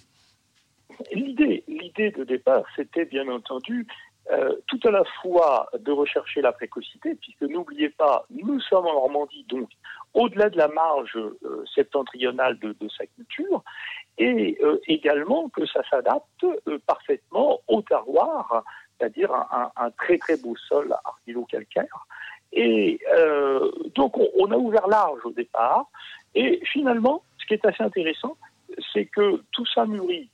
L'idée, 1.13 1.65
l'idée 1.69 2.11
de 2.11 2.25
départ, 2.25 2.63
c'était 2.77 3.05
bien 3.05 3.27
entendu 3.29 3.87
euh, 4.33 4.57
tout 4.67 4.81
à 4.83 4.91
la 4.91 5.05
fois 5.23 5.71
de 5.79 5.93
rechercher 5.93 6.41
la 6.41 6.51
précocité, 6.51 7.15
puisque 7.15 7.43
n'oubliez 7.43 7.91
pas, 7.91 8.27
nous 8.31 8.61
sommes 8.61 8.87
en 8.87 8.95
Normandie, 8.95 9.47
donc 9.49 9.69
au-delà 10.15 10.51
de 10.51 10.57
la 10.57 10.67
marge 10.67 11.17
euh, 11.17 11.65
septentrionale 11.73 12.59
de, 12.59 12.75
sa 12.89 13.07
culture, 13.07 13.63
et 14.19 14.59
euh, 14.65 14.81
également 14.89 15.49
que 15.51 15.65
ça 15.67 15.81
s'adapte 15.89 16.45
parfaitement 16.87 17.61
au 17.69 17.83
terroir, 17.83 18.65
c'est-à-dire 18.99 19.33
un, 19.33 19.91
très 19.93 20.19
très 20.19 20.37
beau 20.39 20.57
sol 20.57 20.93
argilo-calcaire. 21.05 22.07
Et 22.53 22.99
donc 23.95 24.17
on, 24.17 24.29
on 24.39 24.51
a 24.51 24.57
ouvert 24.57 24.89
large 24.89 25.21
au 25.25 25.31
départ, 25.31 25.85
et 26.35 26.61
finalement, 26.65 27.23
ce 27.39 27.47
qui 27.47 27.55
est 27.55 27.65
assez 27.65 27.83
intéressant, 27.83 28.37
c'est 28.93 29.05
que 29.05 29.41
tout 29.53 29.67
ça 29.67 29.87
mûrit 29.87 30.31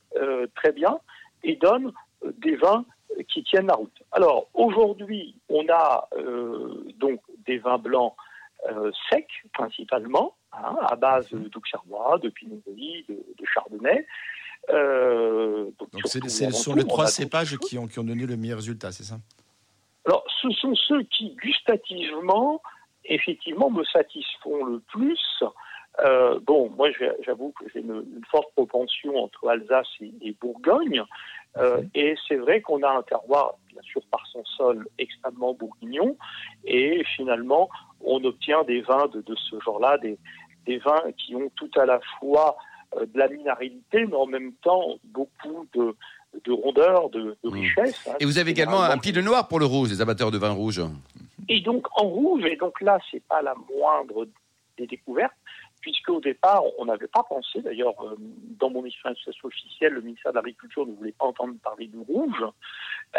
très 0.55 0.72
bien 0.72 0.98
et 1.42 1.57
donne 1.57 1.92
des 2.38 2.57
vins 2.57 2.87
qui 3.29 3.42
tiennent 3.44 3.66
la 3.66 3.75
route. 3.75 4.03
Alors 4.12 4.48
aujourd'hui, 4.55 5.35
on 5.48 5.64
a 5.68 6.09
euh, 6.18 6.85
donc 6.98 7.20
des 7.46 7.59
vins 7.59 7.79
blancs 7.79 8.14
euh, 8.70 8.90
secs 9.11 9.27
principalement, 9.53 10.35
hein, 10.53 10.77
à 10.88 10.96
base 10.96 11.29
d'auxerrois, 11.31 12.18
de 12.18 12.29
pinot 12.29 12.61
gris, 12.66 13.05
de, 13.09 13.14
de 13.14 13.44
chardonnay. 13.53 14.07
Euh, 14.70 15.70
Donc 15.79 15.88
c'est- 16.05 16.29
ce 16.29 16.51
sont 16.51 16.75
les 16.75 16.85
trois 16.85 17.07
cépages 17.09 17.57
qui 17.59 17.79
ont, 17.79 17.87
qui 17.88 17.98
ont 17.98 18.05
donné 18.05 18.27
le 18.27 18.37
meilleur 18.37 18.59
résultat, 18.59 18.92
c'est 18.92 19.03
ça? 19.05 19.16
Alors, 20.07 20.25
ce 20.40 20.51
sont 20.51 20.75
ceux 20.75 21.03
qui, 21.05 21.37
gustativement, 21.37 22.62
effectivement, 23.05 23.70
me 23.70 23.85
satisfont 23.85 24.64
le 24.64 24.79
plus. 24.81 25.20
Euh, 26.05 26.40
bon, 26.40 26.70
moi, 26.70 26.88
j'avoue 27.27 27.53
que 27.59 27.64
j'ai 27.72 27.81
une, 27.81 28.05
une 28.16 28.25
forte 28.31 28.53
propension 28.55 29.16
entre 29.16 29.48
Alsace 29.48 29.87
et, 30.01 30.12
et 30.22 30.33
Bourgogne. 30.40 31.03
Euh, 31.59 31.83
et 31.95 32.15
c'est 32.27 32.37
vrai 32.37 32.61
qu'on 32.62 32.83
a 32.83 32.91
un 32.91 33.03
terroir, 33.03 33.55
bien 33.69 33.83
sûr, 33.83 34.01
par 34.11 34.27
son 34.27 34.45
sol 34.45 34.87
extrêmement 34.99 35.53
bourguignon. 35.55 36.17
Et 36.65 37.03
finalement, 37.17 37.69
on 38.01 38.23
obtient 38.25 38.65
des 38.65 38.81
vins 38.81 39.07
de, 39.09 39.21
de 39.21 39.35
ce 39.35 39.61
genre-là, 39.61 39.99
des, 39.99 40.19
des 40.67 40.79
vins 40.79 41.03
qui 41.19 41.35
ont 41.37 41.51
tout 41.57 41.71
à 41.77 41.85
la 41.85 42.01
fois 42.19 42.57
euh, 42.97 43.05
de 43.07 43.19
la 43.19 43.29
minéralité, 43.29 44.07
mais 44.07 44.17
en 44.17 44.27
même 44.27 44.53
temps 44.62 44.97
beaucoup 45.05 45.67
de, 45.75 45.95
de 46.45 46.53
rondeur, 46.53 47.11
de, 47.11 47.37
de 47.45 47.51
Mmh. 47.51 47.53
richesse. 47.53 48.09
hein. 48.09 48.15
Et 48.21 48.25
vous 48.25 48.38
avez 48.38 48.51
également 48.53 48.83
un 48.83 48.97
de 48.97 49.21
noir 49.21 49.47
pour 49.49 49.59
le 49.61 49.67
rouge, 49.67 49.91
les 49.91 50.01
amateurs 50.01 50.31
de 50.31 50.38
vin 50.38 50.51
rouge. 50.53 50.81
et 51.49 51.61
donc 51.61 51.87
en 52.01 52.05
rouge, 52.09 52.45
et 52.47 52.57
donc 52.57 52.81
là, 52.81 52.99
c'est 53.11 53.23
pas 53.25 53.43
la 53.43 53.55
moindre 53.77 54.27
des 54.79 54.87
découvertes, 54.87 55.35
puisque 55.83 56.09
au 56.09 56.21
départ, 56.21 56.62
on 56.79 56.87
n'avait 56.87 57.09
pas 57.09 57.25
pensé, 57.25 57.61
d'ailleurs, 57.61 58.01
euh, 58.03 58.16
dans 58.59 58.71
mon 58.71 58.85
expérience 58.85 59.18
officielle, 59.42 59.92
le 59.92 60.01
ministère 60.01 60.33
de 60.33 60.37
l'Agriculture 60.37 60.87
ne 60.87 60.92
voulait 60.92 61.12
pas 61.12 61.27
entendre 61.27 61.55
parler 61.62 61.88
du 61.88 61.99
rouge, 61.99 62.45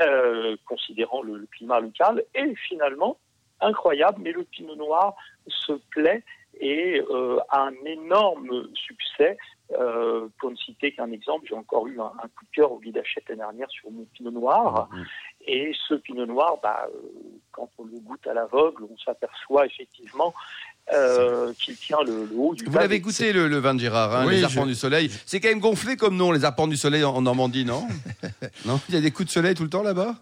euh, 0.02 0.56
considérant 0.66 1.22
le, 1.22 1.38
le, 1.38 1.46
climat 1.46 1.80
local. 1.80 2.24
Et 2.34 2.56
finalement, 2.56 3.20
incroyable, 3.62 4.20
mais 4.22 4.32
le 4.32 4.44
pinot 4.44 4.76
noir 4.76 5.16
se 5.48 5.74
plaît 5.92 6.24
et 6.60 7.02
euh, 7.10 7.40
a 7.50 7.64
un 7.64 7.86
énorme 7.86 8.68
succès. 8.74 9.38
Euh, 9.80 10.28
pour 10.40 10.52
ne 10.52 10.56
citer 10.56 10.92
qu'un 10.92 11.12
exemple, 11.12 11.48
j'ai 11.48 11.56
encore 11.56 11.88
eu 11.88 12.00
un, 12.00 12.12
un, 12.22 12.28
coup 12.28 12.46
de 12.46 12.52
cœur 12.54 12.72
au 12.72 12.80
guide 12.80 13.02
l'année 13.28 13.40
dernière 13.40 13.70
sur 13.72 13.90
mon 13.90 14.06
pinot 14.14 14.30
noir. 14.30 14.88
Mmh. 14.92 15.04
Et 15.48 15.74
ce 15.88 15.96
pinot 15.96 16.26
noir, 16.28 16.58
bah, 16.62 16.88
quand 17.52 17.70
on 17.80 17.86
le 17.86 18.00
goûte 18.00 18.28
à 18.28 18.34
l'aveugle, 18.34 18.84
on 18.84 18.98
s'aperçoit 18.98 19.66
effectivement 19.66 20.34
euh, 20.92 21.54
qui 21.58 21.76
tient 21.76 22.04
le, 22.06 22.26
le, 22.26 22.36
haut 22.36 22.54
du 22.54 22.66
Vous 22.66 22.78
l'avez 22.78 23.00
goûté 23.00 23.32
le, 23.32 23.48
le, 23.48 23.58
vin 23.60 23.74
de 23.74 23.80
Gérard, 23.80 24.16
hein, 24.16 24.26
oui, 24.28 24.38
les 24.38 24.44
arpents 24.44 24.64
je... 24.64 24.70
du 24.70 24.76
soleil. 24.76 25.10
C'est 25.26 25.40
quand 25.40 25.48
même 25.48 25.60
gonflé 25.60 25.96
comme 25.96 26.18
nom, 26.18 26.32
les 26.32 26.44
arpents 26.44 26.68
du 26.68 26.76
soleil 26.76 27.04
en, 27.04 27.16
en 27.16 27.22
Normandie, 27.22 27.66
non? 27.66 27.88
Non? 28.66 28.80
Il 28.90 28.96
y 28.96 28.98
a 28.98 29.02
des 29.02 29.12
coups 29.12 29.28
de 29.28 29.32
soleil 29.32 29.56
tout 29.56 29.64
le 29.64 29.70
temps 29.70 29.84
là-bas? 29.84 30.16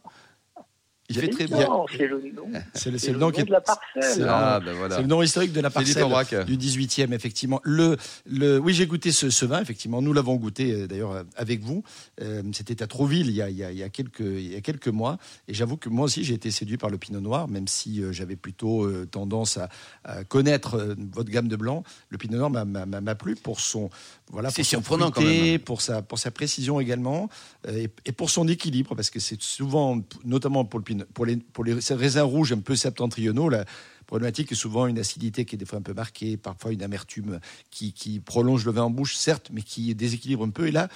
Il 1.11 1.19
fait 1.19 1.27
très 1.29 1.47
bien. 1.47 1.67
C'est 1.89 2.07
le 2.07 2.31
nom. 2.31 2.47
C'est 2.73 2.91
le, 2.91 2.97
le, 2.97 3.13
le, 3.13 3.19
nom 3.19 3.31
qui 3.31 3.41
est 3.41 3.45
de 3.45 3.51
la 3.51 3.61
parcelle. 3.61 4.03
C'est 4.03 4.23
ah, 4.27 4.59
ben 4.63 4.73
voilà. 4.73 4.99
le 5.01 5.07
nom 5.07 5.21
historique 5.21 5.53
de 5.53 5.61
la 5.61 5.69
parcelle 5.69 6.05
du 6.45 6.57
18e, 6.57 7.13
effectivement. 7.13 7.59
Le, 7.63 7.97
le, 8.25 8.59
oui, 8.59 8.73
j'ai 8.73 8.87
goûté 8.87 9.11
ce, 9.11 9.29
ce, 9.29 9.45
vin, 9.45 9.61
effectivement. 9.61 10.01
Nous 10.01 10.13
l'avons 10.13 10.35
goûté 10.35 10.71
euh, 10.71 10.87
d'ailleurs 10.87 11.23
avec 11.35 11.61
vous. 11.61 11.83
Euh, 12.21 12.41
C'était 12.53 12.81
à 12.83 12.87
Trouville 12.87 13.27
il 13.27 13.35
y, 13.35 13.41
a, 13.41 13.49
il, 13.49 13.57
y 13.57 13.63
a, 13.63 13.71
il 13.71 13.77
y, 13.77 13.83
a 13.83 13.89
quelques, 13.89 14.19
il 14.19 14.51
y 14.51 14.55
a 14.55 14.61
quelques 14.61 14.87
mois. 14.87 15.17
Et 15.47 15.53
j'avoue 15.53 15.77
que 15.77 15.89
moi 15.89 16.05
aussi, 16.05 16.23
j'ai 16.23 16.33
été 16.33 16.51
séduit 16.51 16.77
par 16.77 16.89
le 16.89 16.97
pinot 16.97 17.19
noir, 17.19 17.47
même 17.47 17.67
si 17.67 18.01
euh, 18.01 18.11
j'avais 18.11 18.35
plutôt 18.35 18.83
euh, 18.85 19.07
tendance 19.09 19.57
à, 19.57 19.69
à 20.03 20.23
connaître 20.23 20.75
euh, 20.75 20.95
votre 21.13 21.29
gamme 21.29 21.47
de 21.47 21.55
blanc. 21.55 21.83
Le 22.09 22.17
pinot 22.17 22.37
noir 22.37 22.49
m'a 22.49 23.15
plu 23.15 23.35
pour 23.35 23.59
son, 23.59 23.89
voilà, 24.29 24.49
c'est 24.49 24.63
surprenant 24.63 25.11
quand 25.11 25.21
même. 25.21 25.59
Pour 25.59 25.81
sa, 25.81 26.01
pour 26.01 26.19
sa 26.19 26.31
précision 26.31 26.79
également, 26.79 27.29
et, 27.67 27.89
et 28.05 28.11
pour 28.11 28.29
son 28.29 28.47
équilibre, 28.47 28.95
parce 28.95 29.09
que 29.09 29.19
c'est 29.19 29.41
souvent, 29.41 30.01
notamment 30.23 30.65
pour, 30.65 30.79
le, 30.79 31.00
pour, 31.13 31.25
les, 31.25 31.37
pour 31.37 31.63
les 31.63 31.73
raisins 31.73 32.21
rouges 32.21 32.53
un 32.53 32.59
peu 32.59 32.75
septentrionaux, 32.75 33.49
la 33.49 33.65
problématique 34.07 34.51
est 34.51 34.55
souvent 34.55 34.87
une 34.87 34.99
acidité 34.99 35.45
qui 35.45 35.55
est 35.55 35.57
des 35.57 35.65
fois 35.65 35.79
un 35.79 35.83
peu 35.83 35.93
marquée, 35.93 36.37
parfois 36.37 36.71
une 36.71 36.83
amertume 36.83 37.39
qui, 37.69 37.93
qui 37.93 38.19
prolonge 38.19 38.65
le 38.65 38.71
vin 38.71 38.83
en 38.83 38.89
bouche, 38.89 39.15
certes, 39.15 39.49
mais 39.51 39.61
qui 39.61 39.93
déséquilibre 39.95 40.43
un 40.43 40.49
peu. 40.49 40.67
Et 40.67 40.71
là, 40.71 40.89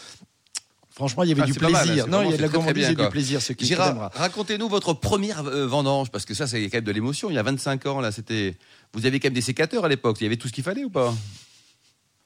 Franchement, 0.95 1.23
il 1.23 1.29
y 1.29 1.31
avait 1.33 1.41
ah, 1.41 1.45
du 1.45 1.53
plaisir. 1.53 1.73
Mal, 1.73 1.99
hein, 1.99 2.05
non, 2.07 2.21
il 2.21 2.31
y 2.31 2.33
a 2.33 2.37
de 2.37 2.41
la 2.41 2.47
gourmandise 2.47 2.89
et 2.89 2.95
du 2.95 3.09
plaisir. 3.09 3.41
Ce 3.41 3.51
qui 3.51 3.65
Gérard, 3.65 4.11
racontez-nous 4.13 4.69
votre 4.69 4.93
première 4.93 5.45
euh, 5.45 5.67
vendange, 5.67 6.09
parce 6.09 6.23
que 6.23 6.33
ça, 6.33 6.47
c'est 6.47 6.61
quand 6.69 6.77
même 6.77 6.85
de 6.85 6.91
l'émotion. 6.93 7.29
Il 7.29 7.35
y 7.35 7.37
a 7.37 7.43
25 7.43 7.85
ans, 7.87 7.99
là, 7.99 8.13
c'était. 8.13 8.55
Vous 8.93 9.05
aviez 9.05 9.19
quand 9.19 9.27
même 9.27 9.33
des 9.33 9.41
sécateurs 9.41 9.83
à 9.83 9.89
l'époque. 9.89 10.21
Il 10.21 10.23
y 10.23 10.27
avait 10.27 10.37
tout 10.37 10.47
ce 10.47 10.53
qu'il 10.53 10.63
fallait 10.63 10.85
ou 10.85 10.89
pas? 10.89 11.13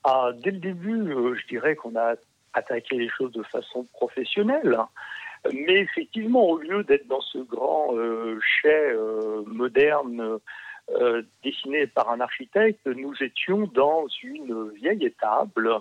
Ah, 0.04 0.30
Dès 0.44 0.52
le 0.52 0.60
début, 0.60 1.02
euh, 1.02 1.36
je 1.36 1.48
dirais 1.48 1.76
qu'on 1.76 1.96
a 1.96 2.14
attaqué 2.54 2.96
les 2.96 3.10
choses 3.10 3.32
de 3.32 3.42
façon 3.42 3.88
professionnelle. 3.92 4.78
Mais 5.54 5.80
effectivement, 5.80 6.44
au 6.50 6.58
lieu 6.58 6.84
d'être 6.84 7.08
dans 7.08 7.22
ce 7.22 7.38
grand 7.38 7.96
euh, 7.96 8.40
chai 8.42 8.70
euh, 8.70 9.44
moderne 9.46 10.40
euh, 10.92 11.22
dessiné 11.44 11.88
par 11.88 12.10
un 12.10 12.20
architecte, 12.20 12.86
nous 12.86 13.14
étions 13.22 13.70
dans 13.74 14.06
une 14.22 14.72
vieille 14.72 15.06
étable 15.06 15.80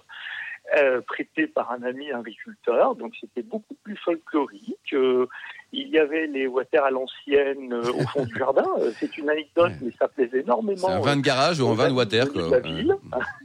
euh, 0.80 1.00
prêtée 1.00 1.46
par 1.46 1.72
un 1.72 1.82
ami 1.82 2.12
agriculteur. 2.12 2.94
Donc 2.94 3.14
c'était 3.20 3.42
beaucoup 3.42 3.74
plus 3.82 3.96
folklorique. 3.96 4.92
il 4.92 5.88
y 5.88 5.98
avait 5.98 6.26
les 6.28 6.46
water 6.46 6.84
à 6.84 6.90
l'ancienne 6.90 7.74
au 7.74 8.06
fond 8.08 8.24
du 8.24 8.34
jardin. 8.38 8.68
C'est 8.92 9.18
une 9.18 9.28
anecdote, 9.28 9.72
mais 9.80 9.90
ça 9.98 10.08
plaisait 10.08 10.40
énormément. 10.40 10.88
Un 10.88 11.00
vin 11.00 11.16
de 11.16 11.22
garage 11.22 11.60
ou 11.60 11.68
un 11.68 11.74
vin 11.74 11.88
de 11.88 11.94
water, 11.94 12.32
quoi. 12.32 12.50
La 12.50 12.60
ville. 12.60 12.94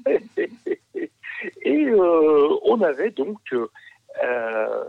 Et 1.66 1.92
on 1.96 2.82
avait 2.82 3.12
donc 3.12 3.40
euh, 4.24 4.84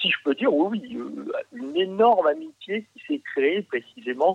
si 0.00 0.10
je 0.10 0.16
peux 0.24 0.34
dire, 0.34 0.52
oui, 0.52 0.80
euh, 0.96 1.32
une 1.52 1.76
énorme 1.76 2.26
amitié 2.26 2.86
qui 2.92 3.02
s'est 3.06 3.22
créée 3.34 3.62
précisément 3.62 4.34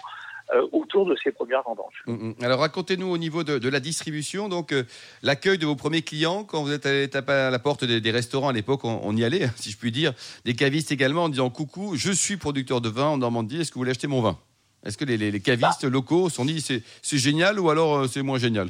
euh, 0.55 0.67
autour 0.71 1.05
de 1.05 1.15
ces 1.23 1.31
premières 1.31 1.63
vendanges. 1.63 2.03
Mmh, 2.07 2.31
Alors 2.41 2.61
racontez-nous 2.61 3.07
au 3.07 3.17
niveau 3.17 3.43
de, 3.43 3.59
de 3.59 3.69
la 3.69 3.79
distribution, 3.79 4.49
donc 4.49 4.71
euh, 4.71 4.83
l'accueil 5.21 5.57
de 5.57 5.65
vos 5.65 5.75
premiers 5.75 6.01
clients 6.01 6.43
quand 6.43 6.63
vous 6.63 6.71
êtes 6.71 6.85
allé 6.85 7.07
taper 7.07 7.33
à 7.33 7.51
la 7.51 7.59
porte 7.59 7.85
des, 7.85 8.01
des 8.01 8.11
restaurants 8.11 8.49
à 8.49 8.53
l'époque, 8.53 8.83
on, 8.83 8.99
on, 9.03 9.15
y 9.15 9.23
allait, 9.23 9.47
si 9.55 9.69
je 9.71 9.77
puis 9.77 9.91
dire, 9.91 10.13
des 10.45 10.55
cavistes 10.55 10.91
également 10.91 11.25
en 11.25 11.29
disant 11.29 11.49
coucou, 11.49 11.95
je 11.95 12.11
suis 12.11 12.37
producteur 12.37 12.81
de 12.81 12.89
vin 12.89 13.07
en 13.07 13.17
Normandie, 13.17 13.61
est-ce 13.61 13.69
que 13.69 13.75
vous 13.75 13.81
voulez 13.81 13.91
acheter 13.91 14.07
mon 14.07 14.21
vin? 14.21 14.37
Est-ce 14.85 14.97
que 14.97 15.05
les, 15.05 15.17
les, 15.17 15.29
les 15.29 15.39
cavistes 15.39 15.83
bah. 15.83 15.89
locaux 15.89 16.29
sont 16.29 16.45
dit 16.45 16.61
c'est 16.61 17.17
génial 17.17 17.59
ou 17.59 17.69
alors 17.69 18.07
c'est 18.07 18.21
moins 18.21 18.39
génial? 18.39 18.69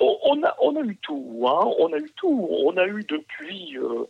On 0.00 0.42
a, 0.42 0.54
on 0.60 0.76
a 0.76 0.80
eu 0.80 0.96
tout, 0.96 1.44
hein, 1.46 1.70
on 1.78 1.92
a 1.92 1.98
eu 1.98 2.10
tout. 2.16 2.48
On 2.50 2.76
a 2.76 2.86
eu 2.86 3.04
depuis 3.08 3.78
euh, 3.78 4.04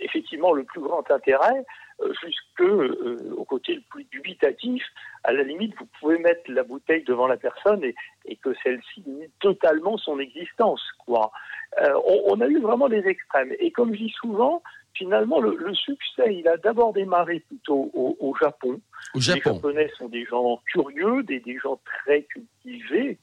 effectivement 0.00 0.52
le 0.52 0.64
plus 0.64 0.80
grand 0.80 1.08
intérêt 1.10 1.64
euh, 2.00 2.12
jusque 2.22 2.60
euh, 2.60 3.34
au 3.36 3.44
côté 3.44 3.74
le 3.74 3.82
plus 3.90 4.04
dubitatif. 4.04 4.84
À 5.24 5.32
la 5.32 5.42
limite, 5.42 5.74
vous 5.78 5.88
pouvez 5.98 6.18
mettre 6.18 6.42
la 6.48 6.62
bouteille 6.62 7.02
devant 7.04 7.26
la 7.26 7.36
personne 7.36 7.82
et, 7.82 7.94
et 8.24 8.36
que 8.36 8.54
celle-ci 8.62 9.02
nie 9.06 9.28
totalement 9.40 9.98
son 9.98 10.18
existence. 10.20 10.82
Quoi. 11.04 11.32
Euh, 11.80 11.92
on, 12.06 12.34
on, 12.34 12.40
a 12.40 12.46
eu 12.46 12.60
vraiment 12.60 12.88
des 12.88 13.04
extrêmes. 13.06 13.52
Et 13.58 13.72
comme 13.72 13.92
je 13.94 13.98
dis 13.98 14.14
souvent, 14.20 14.62
finalement, 14.94 15.40
le, 15.40 15.56
le 15.56 15.74
succès, 15.74 16.34
il 16.36 16.46
a 16.46 16.56
d'abord 16.56 16.92
démarré 16.92 17.40
plutôt 17.40 17.90
au, 17.94 18.16
au 18.20 18.34
Japon. 18.36 18.80
Au 19.14 19.20
Japon. 19.20 19.40
Les 19.44 19.54
Japonais 19.54 19.90
sont 19.98 20.08
des 20.08 20.24
gens 20.24 20.60
curieux, 20.72 21.24
des, 21.24 21.40
des 21.40 21.58
gens 21.58 21.80
très 21.84 22.22
cultivés. 22.22 23.18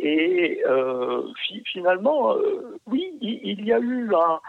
Et 0.00 0.62
euh, 0.68 1.22
fi 1.46 1.62
finalement, 1.72 2.32
euh, 2.34 2.78
oui, 2.86 3.12
il, 3.20 3.40
il, 3.42 3.64
y 3.66 3.72
a 3.72 3.78
eu 3.78 4.10
un, 4.14 4.40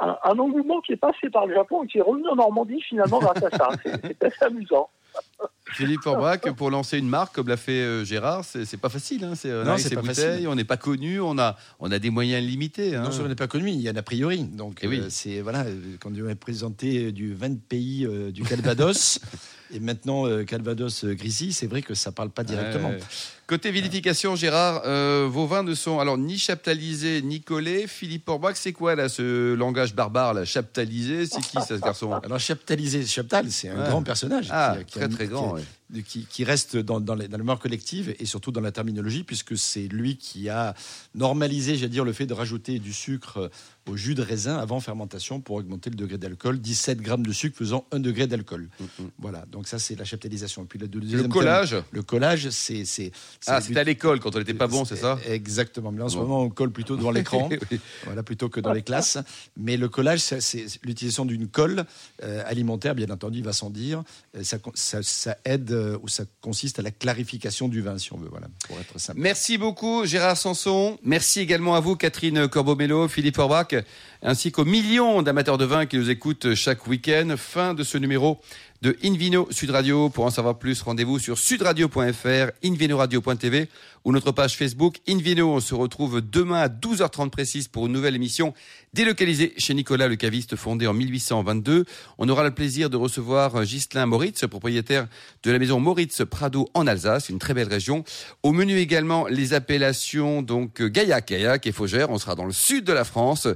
un, 0.00 0.18
un, 0.24 0.38
engouement 0.38 0.80
qui 0.80 0.92
est 0.92 0.96
passé 0.96 1.30
par 1.30 1.46
le 1.46 1.54
Japon 1.54 1.82
et 1.82 1.86
qui 1.88 1.98
est 1.98 2.02
revenu 2.02 2.28
en 2.28 2.36
Normandie 2.36 2.80
finalement 2.82 3.18
grâce 3.18 3.42
à 3.42 3.50
ça. 3.50 3.70
C'est 3.84 4.24
assez 4.24 4.44
amusant. 4.44 4.88
Philippe 5.72 6.02
Forbach, 6.02 6.40
pour 6.56 6.70
lancer 6.70 6.98
une 6.98 7.08
marque 7.08 7.34
comme 7.34 7.48
l'a 7.48 7.56
fait 7.56 7.80
euh, 7.80 8.04
Gérard, 8.04 8.44
c'est 8.44 8.80
pas 8.80 8.88
facile. 8.88 9.24
Hein. 9.24 9.34
C'est 9.34 9.50
non, 9.50 9.76
c'est 9.76 9.94
pas 9.94 10.00
bouteilles, 10.00 10.14
facile. 10.14 10.48
on 10.48 10.54
n'est 10.54 10.64
pas 10.64 10.76
connu, 10.76 11.20
on 11.20 11.38
a, 11.38 11.56
on 11.80 11.90
a 11.90 11.98
des 11.98 12.10
moyens 12.10 12.44
limités. 12.44 12.94
Hein. 12.94 13.02
Non 13.02 13.10
seulement 13.10 13.26
on 13.26 13.28
n'est 13.28 13.34
pas 13.34 13.48
connu, 13.48 13.70
il 13.70 13.80
y 13.80 13.90
en 13.90 13.96
a 13.96 14.02
priori. 14.02 14.44
Donc, 14.44 14.78
eh 14.82 14.88
oui. 14.88 15.00
euh, 15.00 15.06
c'est 15.10 15.40
voilà, 15.40 15.64
quand 16.00 16.10
on 16.10 16.28
est 16.28 16.34
présenté 16.34 17.12
du 17.12 17.34
20 17.34 17.60
pays 17.68 18.06
euh, 18.06 18.30
du 18.30 18.42
Calvados. 18.42 19.20
Et 19.74 19.80
maintenant, 19.80 20.26
euh, 20.26 20.44
Calvados 20.44 21.04
euh, 21.04 21.14
Grisi, 21.14 21.52
c'est 21.52 21.66
vrai 21.66 21.82
que 21.82 21.94
ça 21.94 22.10
parle 22.10 22.30
pas 22.30 22.42
directement. 22.44 22.88
Ouais. 22.90 22.98
Côté 23.46 23.70
vinification, 23.70 24.34
Gérard, 24.36 24.82
euh, 24.86 25.26
vos 25.30 25.46
vins 25.46 25.62
ne 25.62 25.74
sont 25.74 25.98
alors 26.00 26.16
ni 26.18 26.38
chaptalisés 26.38 27.22
ni 27.22 27.40
collés. 27.40 27.86
Philippe 27.86 28.28
Orbach, 28.28 28.54
c'est 28.56 28.72
quoi 28.72 28.94
là 28.94 29.08
ce 29.08 29.54
langage 29.54 29.94
barbare 29.94 30.34
là 30.34 30.44
Chaptalisé, 30.44 31.26
c'est 31.26 31.40
qui 31.40 31.52
ça 31.52 31.62
ce 31.66 31.74
garçon? 31.74 32.12
Alors 32.24 32.38
chaptalisé, 32.40 33.04
Chaptal, 33.06 33.50
c'est 33.50 33.68
un 33.70 33.80
Ouais. 33.82 33.88
grand 33.88 34.02
personnage. 34.02 34.48
Ah, 34.50 34.76
qui- 34.78 34.84
qui 34.86 34.92
très 34.98 35.04
a- 35.04 35.08
très 35.08 35.24
qui- 35.24 35.30
grand. 35.32 35.54
ouais. 35.54 35.62
Qui, 36.06 36.26
qui 36.26 36.44
reste 36.44 36.76
dans, 36.76 37.00
dans, 37.00 37.14
les- 37.14 37.28
dans 37.28 37.38
mémoire 37.38 37.58
collective 37.58 38.14
et 38.18 38.26
surtout 38.26 38.52
dans 38.52 38.60
la 38.60 38.72
terminologie, 38.72 39.24
puisque 39.24 39.56
c'est 39.56 39.88
lui 39.88 40.16
qui 40.16 40.48
a 40.48 40.74
normalisé, 41.14 41.76
j'allais 41.76 41.88
dire, 41.88 42.04
le 42.04 42.12
fait 42.12 42.26
de 42.26 42.34
rajouter 42.34 42.78
du 42.78 42.92
sucre 42.92 43.38
euh, 43.38 43.48
au 43.90 43.96
jus 43.96 44.14
de 44.14 44.20
raisin 44.22 44.56
avant 44.58 44.80
fermentation 44.80 45.40
pour 45.40 45.56
augmenter 45.56 45.88
le 45.88 45.96
degré 45.96 46.18
d'alcool. 46.18 46.58
17 46.60 47.00
grammes 47.00 47.24
de 47.24 47.32
sucre 47.32 47.56
faisant 47.56 47.86
1 47.92 48.00
degré 48.00 48.26
d'alcool. 48.26 48.68
Mhm. 48.80 49.10
Voilà, 49.18 49.46
donc 49.50 49.66
ça 49.66 49.78
c'est 49.78 49.94
la 49.98 50.04
chaptalisation. 50.04 50.64
Et 50.64 50.66
puis 50.66 50.78
le, 50.78 50.88
collage 51.28 51.70
terme, 51.70 51.84
le 51.92 52.02
collage, 52.02 52.50
c'est 52.50 52.84
Ah, 53.46 53.60
c'était 53.62 53.80
à 53.80 53.84
l'école 53.84 54.20
quand 54.20 54.34
on 54.36 54.38
n'était 54.38 54.52
pas 54.52 54.66
bon, 54.66 54.84
c'est 54.84 54.96
ça? 54.96 55.18
Exactement. 55.26 55.90
Mais 55.90 56.02
en 56.02 56.08
ce 56.10 56.16
Bon. 56.16 56.22
moment, 56.22 56.42
on 56.42 56.50
colle 56.50 56.70
plutôt 56.70 56.96
devant 56.96 57.10
l'écran. 57.18 57.48
Oui. 57.50 57.80
Voilà, 58.04 58.22
plutôt 58.22 58.50
que 58.50 58.60
dans 58.60 58.72
les 58.74 58.82
classes. 58.82 59.16
Mais 59.56 59.78
le 59.78 59.88
collage, 59.88 60.20
c'est 60.20 60.66
l'utilisation 60.84 61.24
d'une 61.24 61.48
colle 61.48 61.86
euh, 62.22 62.42
alimentaire, 62.46 62.94
bien 62.94 63.08
entendu, 63.08 63.38
il 63.38 63.44
va 63.44 63.54
sans 63.54 63.70
dire. 63.70 64.02
Euh, 64.36 64.42
ça, 64.44 64.58
con- 64.58 64.72
ça, 64.74 65.02
ça 65.02 65.38
aide 65.46 65.72
euh, 65.78 65.98
ou 66.02 66.08
ça 66.08 66.24
consiste 66.40 66.78
à 66.78 66.82
la 66.82 66.90
clarification 66.90 67.68
du 67.68 67.80
vin, 67.80 67.98
si 67.98 68.12
on 68.12 68.18
veut, 68.18 68.28
voilà, 68.28 68.48
pour 68.66 68.78
être 68.78 68.98
simple. 68.98 69.20
Merci 69.20 69.58
beaucoup 69.58 70.04
Gérard 70.04 70.36
Sanson. 70.36 70.98
Merci 71.02 71.40
également 71.40 71.74
à 71.74 71.80
vous 71.80 71.96
Catherine 71.96 72.48
Corbeau-Mello, 72.48 73.08
Philippe 73.08 73.38
Orbach, 73.38 73.68
ainsi 74.22 74.50
qu'aux 74.52 74.64
millions 74.64 75.22
d'amateurs 75.22 75.58
de 75.58 75.64
vin 75.64 75.86
qui 75.86 75.96
nous 75.96 76.10
écoutent 76.10 76.54
chaque 76.54 76.86
week-end. 76.86 77.34
Fin 77.36 77.74
de 77.74 77.84
ce 77.84 77.98
numéro 77.98 78.40
de 78.82 78.96
Invino 79.02 79.48
Sud 79.50 79.70
Radio. 79.70 80.08
Pour 80.08 80.24
en 80.24 80.30
savoir 80.30 80.58
plus, 80.58 80.82
rendez-vous 80.82 81.18
sur 81.18 81.36
sudradio.fr, 81.36 82.52
invinoradio.tv 82.64 83.68
ou 84.04 84.12
notre 84.12 84.30
page 84.30 84.56
Facebook 84.56 84.98
Invino. 85.08 85.52
On 85.52 85.60
se 85.60 85.74
retrouve 85.74 86.20
demain 86.20 86.60
à 86.60 86.68
12h30 86.68 87.30
précise 87.30 87.66
pour 87.66 87.86
une 87.86 87.92
nouvelle 87.92 88.14
émission 88.14 88.54
délocalisée 88.94 89.52
chez 89.58 89.74
Nicolas 89.74 90.06
le 90.06 90.16
caviste 90.16 90.54
fondé 90.54 90.86
en 90.86 90.94
1822. 90.94 91.84
On 92.18 92.28
aura 92.28 92.44
le 92.44 92.52
plaisir 92.52 92.88
de 92.88 92.96
recevoir 92.96 93.64
Ghislain 93.64 94.06
Moritz, 94.06 94.46
propriétaire 94.46 95.08
de 95.42 95.50
la 95.50 95.58
maison 95.58 95.80
Moritz 95.80 96.22
Prado 96.24 96.68
en 96.74 96.86
Alsace, 96.86 97.28
une 97.28 97.38
très 97.38 97.54
belle 97.54 97.68
région. 97.68 98.04
Au 98.44 98.52
menu 98.52 98.78
également 98.78 99.26
les 99.26 99.54
appellations 99.54 100.40
donc 100.42 100.80
Gaillac, 100.82 101.28
Gaillac 101.28 101.66
et 101.66 101.72
Faugère. 101.72 102.10
On 102.10 102.18
sera 102.18 102.36
dans 102.36 102.46
le 102.46 102.52
sud 102.52 102.84
de 102.84 102.92
la 102.92 103.04
France. 103.04 103.48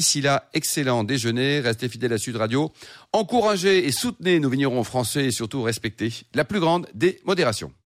D'ici 0.00 0.22
là, 0.22 0.48
excellent 0.54 1.04
déjeuner. 1.04 1.60
Restez 1.60 1.90
fidèles 1.90 2.14
à 2.14 2.16
Sud 2.16 2.36
Radio. 2.36 2.72
Encouragez 3.12 3.86
et 3.86 3.92
soutenez 3.92 4.40
nos 4.40 4.48
vignerons 4.48 4.82
français 4.82 5.26
et 5.26 5.30
surtout 5.30 5.60
respectez 5.60 6.10
la 6.32 6.46
plus 6.46 6.58
grande 6.58 6.86
des 6.94 7.20
modérations. 7.26 7.70